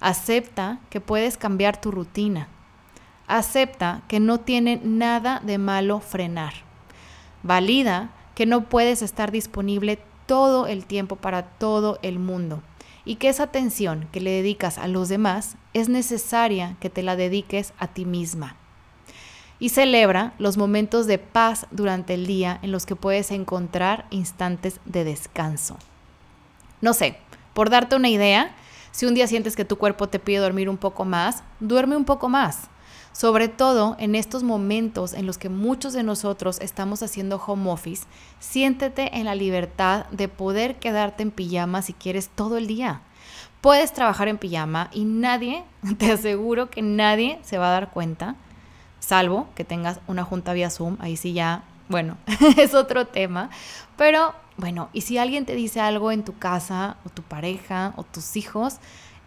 Acepta 0.00 0.80
que 0.90 1.00
puedes 1.00 1.36
cambiar 1.36 1.80
tu 1.80 1.92
rutina. 1.92 2.48
Acepta 3.28 4.02
que 4.08 4.18
no 4.18 4.40
tiene 4.40 4.80
nada 4.82 5.40
de 5.44 5.56
malo 5.58 6.00
frenar. 6.00 6.52
Valida 7.44 8.10
que 8.34 8.44
no 8.44 8.68
puedes 8.68 9.02
estar 9.02 9.30
disponible 9.30 10.00
todo 10.26 10.66
el 10.66 10.84
tiempo 10.84 11.14
para 11.14 11.44
todo 11.44 12.00
el 12.02 12.18
mundo 12.18 12.60
y 13.04 13.16
que 13.16 13.28
esa 13.28 13.44
atención 13.44 14.08
que 14.10 14.20
le 14.20 14.32
dedicas 14.32 14.78
a 14.78 14.88
los 14.88 15.08
demás 15.08 15.56
es 15.74 15.88
necesaria 15.88 16.76
que 16.80 16.90
te 16.90 17.04
la 17.04 17.14
dediques 17.14 17.72
a 17.78 17.86
ti 17.86 18.04
misma 18.04 18.56
y 19.62 19.68
celebra 19.68 20.34
los 20.38 20.56
momentos 20.56 21.06
de 21.06 21.18
paz 21.18 21.68
durante 21.70 22.14
el 22.14 22.26
día 22.26 22.58
en 22.62 22.72
los 22.72 22.84
que 22.84 22.96
puedes 22.96 23.30
encontrar 23.30 24.06
instantes 24.10 24.80
de 24.86 25.04
descanso. 25.04 25.76
No 26.80 26.92
sé, 26.94 27.16
por 27.54 27.70
darte 27.70 27.94
una 27.94 28.08
idea, 28.08 28.56
si 28.90 29.06
un 29.06 29.14
día 29.14 29.28
sientes 29.28 29.54
que 29.54 29.64
tu 29.64 29.78
cuerpo 29.78 30.08
te 30.08 30.18
pide 30.18 30.38
dormir 30.38 30.68
un 30.68 30.78
poco 30.78 31.04
más, 31.04 31.44
duerme 31.60 31.94
un 31.96 32.04
poco 32.04 32.28
más. 32.28 32.62
Sobre 33.12 33.46
todo 33.46 33.94
en 34.00 34.16
estos 34.16 34.42
momentos 34.42 35.12
en 35.12 35.26
los 35.26 35.38
que 35.38 35.48
muchos 35.48 35.92
de 35.92 36.02
nosotros 36.02 36.58
estamos 36.60 37.00
haciendo 37.04 37.36
home 37.36 37.70
office, 37.70 38.04
siéntete 38.40 39.16
en 39.16 39.26
la 39.26 39.36
libertad 39.36 40.06
de 40.06 40.26
poder 40.26 40.80
quedarte 40.80 41.22
en 41.22 41.30
pijama 41.30 41.82
si 41.82 41.92
quieres 41.92 42.30
todo 42.34 42.56
el 42.56 42.66
día. 42.66 43.02
Puedes 43.60 43.92
trabajar 43.92 44.26
en 44.26 44.38
pijama 44.38 44.90
y 44.92 45.04
nadie, 45.04 45.62
te 45.98 46.10
aseguro 46.10 46.68
que 46.68 46.82
nadie 46.82 47.38
se 47.42 47.58
va 47.58 47.68
a 47.68 47.74
dar 47.74 47.92
cuenta, 47.92 48.34
salvo 49.12 49.46
que 49.54 49.62
tengas 49.62 50.00
una 50.06 50.24
junta 50.24 50.54
vía 50.54 50.70
Zoom, 50.70 50.96
ahí 50.98 51.18
sí 51.18 51.34
ya, 51.34 51.64
bueno, 51.90 52.16
es 52.56 52.72
otro 52.72 53.08
tema, 53.08 53.50
pero 53.98 54.34
bueno, 54.56 54.88
y 54.94 55.02
si 55.02 55.18
alguien 55.18 55.44
te 55.44 55.54
dice 55.54 55.82
algo 55.82 56.12
en 56.12 56.24
tu 56.24 56.38
casa 56.38 56.96
o 57.04 57.10
tu 57.10 57.20
pareja 57.20 57.92
o 57.96 58.04
tus 58.04 58.36
hijos, 58.38 58.78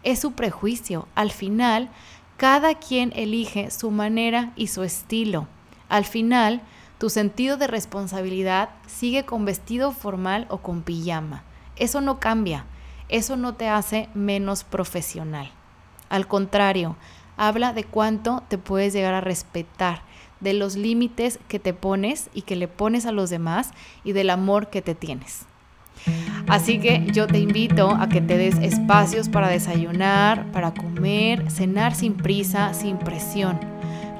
es 0.02 0.18
su 0.18 0.32
prejuicio. 0.32 1.06
Al 1.14 1.30
final, 1.30 1.88
cada 2.36 2.74
quien 2.74 3.12
elige 3.14 3.70
su 3.70 3.92
manera 3.92 4.50
y 4.56 4.66
su 4.66 4.82
estilo. 4.82 5.46
Al 5.88 6.04
final, 6.04 6.62
tu 6.98 7.08
sentido 7.08 7.56
de 7.56 7.68
responsabilidad 7.68 8.70
sigue 8.88 9.24
con 9.24 9.44
vestido 9.44 9.92
formal 9.92 10.48
o 10.50 10.58
con 10.58 10.82
pijama. 10.82 11.44
Eso 11.76 12.00
no 12.00 12.18
cambia. 12.18 12.64
Eso 13.08 13.36
no 13.36 13.54
te 13.54 13.68
hace 13.68 14.08
menos 14.14 14.64
profesional. 14.64 15.48
Al 16.08 16.26
contrario, 16.26 16.96
habla 17.36 17.72
de 17.72 17.84
cuánto 17.84 18.42
te 18.48 18.58
puedes 18.58 18.92
llegar 18.92 19.14
a 19.14 19.20
respetar, 19.20 20.02
de 20.40 20.52
los 20.52 20.76
límites 20.76 21.38
que 21.48 21.58
te 21.58 21.72
pones 21.72 22.30
y 22.34 22.42
que 22.42 22.56
le 22.56 22.68
pones 22.68 23.06
a 23.06 23.12
los 23.12 23.30
demás 23.30 23.70
y 24.04 24.12
del 24.12 24.30
amor 24.30 24.68
que 24.68 24.82
te 24.82 24.94
tienes. 24.94 25.46
Así 26.46 26.78
que 26.78 27.06
yo 27.12 27.26
te 27.26 27.38
invito 27.38 27.90
a 27.90 28.08
que 28.08 28.20
te 28.20 28.36
des 28.36 28.56
espacios 28.58 29.28
para 29.28 29.48
desayunar, 29.48 30.50
para 30.52 30.72
comer, 30.72 31.50
cenar 31.50 31.94
sin 31.94 32.14
prisa, 32.14 32.74
sin 32.74 32.98
presión. 32.98 33.58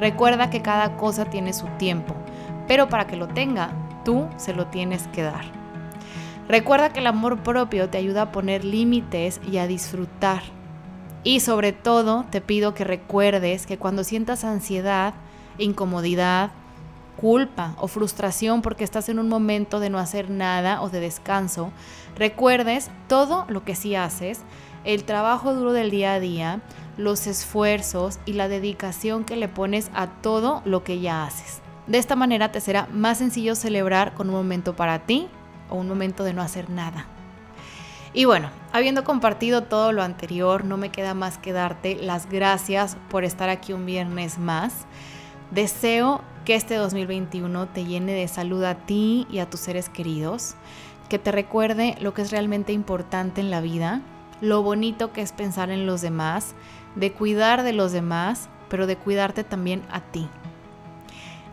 Recuerda 0.00 0.50
que 0.50 0.62
cada 0.62 0.96
cosa 0.96 1.26
tiene 1.26 1.52
su 1.52 1.66
tiempo, 1.78 2.14
pero 2.66 2.88
para 2.88 3.06
que 3.06 3.16
lo 3.16 3.28
tenga, 3.28 3.70
tú 4.04 4.26
se 4.36 4.54
lo 4.54 4.66
tienes 4.66 5.06
que 5.08 5.22
dar. 5.22 5.44
Recuerda 6.48 6.90
que 6.90 7.00
el 7.00 7.06
amor 7.06 7.42
propio 7.42 7.88
te 7.88 7.98
ayuda 7.98 8.22
a 8.22 8.32
poner 8.32 8.64
límites 8.64 9.40
y 9.50 9.58
a 9.58 9.66
disfrutar. 9.66 10.42
Y 11.26 11.40
sobre 11.40 11.72
todo 11.72 12.24
te 12.30 12.40
pido 12.40 12.72
que 12.72 12.84
recuerdes 12.84 13.66
que 13.66 13.78
cuando 13.78 14.04
sientas 14.04 14.44
ansiedad, 14.44 15.12
incomodidad, 15.58 16.52
culpa 17.16 17.74
o 17.78 17.88
frustración 17.88 18.62
porque 18.62 18.84
estás 18.84 19.08
en 19.08 19.18
un 19.18 19.28
momento 19.28 19.80
de 19.80 19.90
no 19.90 19.98
hacer 19.98 20.30
nada 20.30 20.80
o 20.82 20.88
de 20.88 21.00
descanso, 21.00 21.72
recuerdes 22.16 22.92
todo 23.08 23.44
lo 23.48 23.64
que 23.64 23.74
sí 23.74 23.96
haces, 23.96 24.42
el 24.84 25.02
trabajo 25.02 25.52
duro 25.52 25.72
del 25.72 25.90
día 25.90 26.12
a 26.12 26.20
día, 26.20 26.60
los 26.96 27.26
esfuerzos 27.26 28.20
y 28.24 28.34
la 28.34 28.46
dedicación 28.46 29.24
que 29.24 29.34
le 29.34 29.48
pones 29.48 29.90
a 29.94 30.06
todo 30.06 30.62
lo 30.64 30.84
que 30.84 31.00
ya 31.00 31.24
haces. 31.24 31.60
De 31.88 31.98
esta 31.98 32.14
manera 32.14 32.52
te 32.52 32.60
será 32.60 32.86
más 32.92 33.18
sencillo 33.18 33.56
celebrar 33.56 34.14
con 34.14 34.28
un 34.28 34.36
momento 34.36 34.76
para 34.76 35.00
ti 35.00 35.26
o 35.70 35.74
un 35.74 35.88
momento 35.88 36.22
de 36.22 36.34
no 36.34 36.42
hacer 36.42 36.70
nada. 36.70 37.06
Y 38.16 38.26
bueno, 38.26 38.48
habiendo 38.76 39.04
compartido 39.04 39.62
todo 39.62 39.92
lo 39.92 40.02
anterior, 40.02 40.64
no 40.64 40.76
me 40.76 40.90
queda 40.90 41.14
más 41.14 41.38
que 41.38 41.52
darte 41.52 41.96
las 41.96 42.28
gracias 42.28 42.98
por 43.08 43.24
estar 43.24 43.48
aquí 43.48 43.72
un 43.72 43.86
viernes 43.86 44.38
más. 44.38 44.86
Deseo 45.50 46.20
que 46.44 46.54
este 46.54 46.74
2021 46.74 47.68
te 47.68 47.86
llene 47.86 48.12
de 48.12 48.28
salud 48.28 48.62
a 48.64 48.74
ti 48.74 49.26
y 49.30 49.38
a 49.38 49.48
tus 49.48 49.60
seres 49.60 49.88
queridos, 49.88 50.56
que 51.08 51.18
te 51.18 51.32
recuerde 51.32 51.96
lo 52.00 52.12
que 52.12 52.20
es 52.20 52.30
realmente 52.30 52.74
importante 52.74 53.40
en 53.40 53.50
la 53.50 53.62
vida, 53.62 54.02
lo 54.42 54.62
bonito 54.62 55.10
que 55.10 55.22
es 55.22 55.32
pensar 55.32 55.70
en 55.70 55.86
los 55.86 56.02
demás, 56.02 56.54
de 56.96 57.12
cuidar 57.12 57.62
de 57.62 57.72
los 57.72 57.92
demás, 57.92 58.50
pero 58.68 58.86
de 58.86 58.96
cuidarte 58.96 59.42
también 59.42 59.82
a 59.90 60.00
ti. 60.00 60.28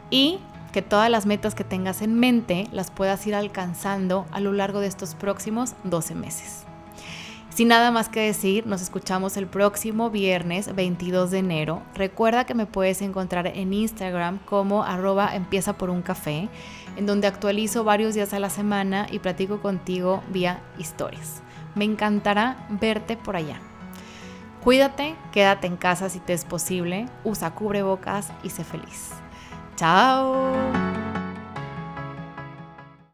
Y 0.10 0.40
que 0.74 0.82
todas 0.82 1.10
las 1.10 1.26
metas 1.26 1.56
que 1.56 1.64
tengas 1.64 2.02
en 2.02 2.16
mente 2.16 2.68
las 2.74 2.92
puedas 2.92 3.26
ir 3.28 3.36
alcanzando 3.36 4.26
a 4.32 4.42
lo 4.42 4.52
largo 4.52 4.82
de 4.82 4.88
estos 4.88 5.16
próximos 5.16 5.76
12 5.86 6.16
meses. 6.16 6.66
Sin 7.54 7.68
nada 7.68 7.92
más 7.92 8.10
que 8.10 8.22
decir, 8.22 8.66
nos 8.66 8.82
escuchamos 8.82 9.38
el 9.38 9.46
próximo 9.46 10.10
viernes 10.10 10.74
22 10.74 11.30
de 11.30 11.38
enero. 11.38 11.84
Recuerda 11.94 12.48
que 12.48 12.56
me 12.56 12.66
puedes 12.66 13.04
encontrar 13.04 13.46
en 13.46 13.74
Instagram 13.74 14.40
como 14.40 14.84
arroba 14.84 15.36
empieza 15.36 15.78
por 15.78 15.92
un 15.92 16.02
café, 16.02 16.50
en 16.96 17.06
donde 17.06 17.28
actualizo 17.28 17.84
varios 17.84 18.16
días 18.16 18.34
a 18.34 18.40
la 18.40 18.50
semana 18.50 19.06
y 19.12 19.20
platico 19.20 19.62
contigo 19.62 20.24
vía 20.30 20.64
historias. 20.80 21.44
Me 21.76 21.86
encantará 21.86 22.66
verte 22.70 23.18
por 23.18 23.36
allá. 23.36 23.60
Cuídate, 24.64 25.16
quédate 25.32 25.68
en 25.68 25.78
casa 25.78 26.10
si 26.10 26.20
te 26.20 26.34
es 26.34 26.46
posible, 26.46 27.06
usa 27.24 27.54
cubrebocas 27.54 28.32
y 28.42 28.50
sé 28.50 28.64
feliz. 28.64 29.12
Chao. 29.76 31.13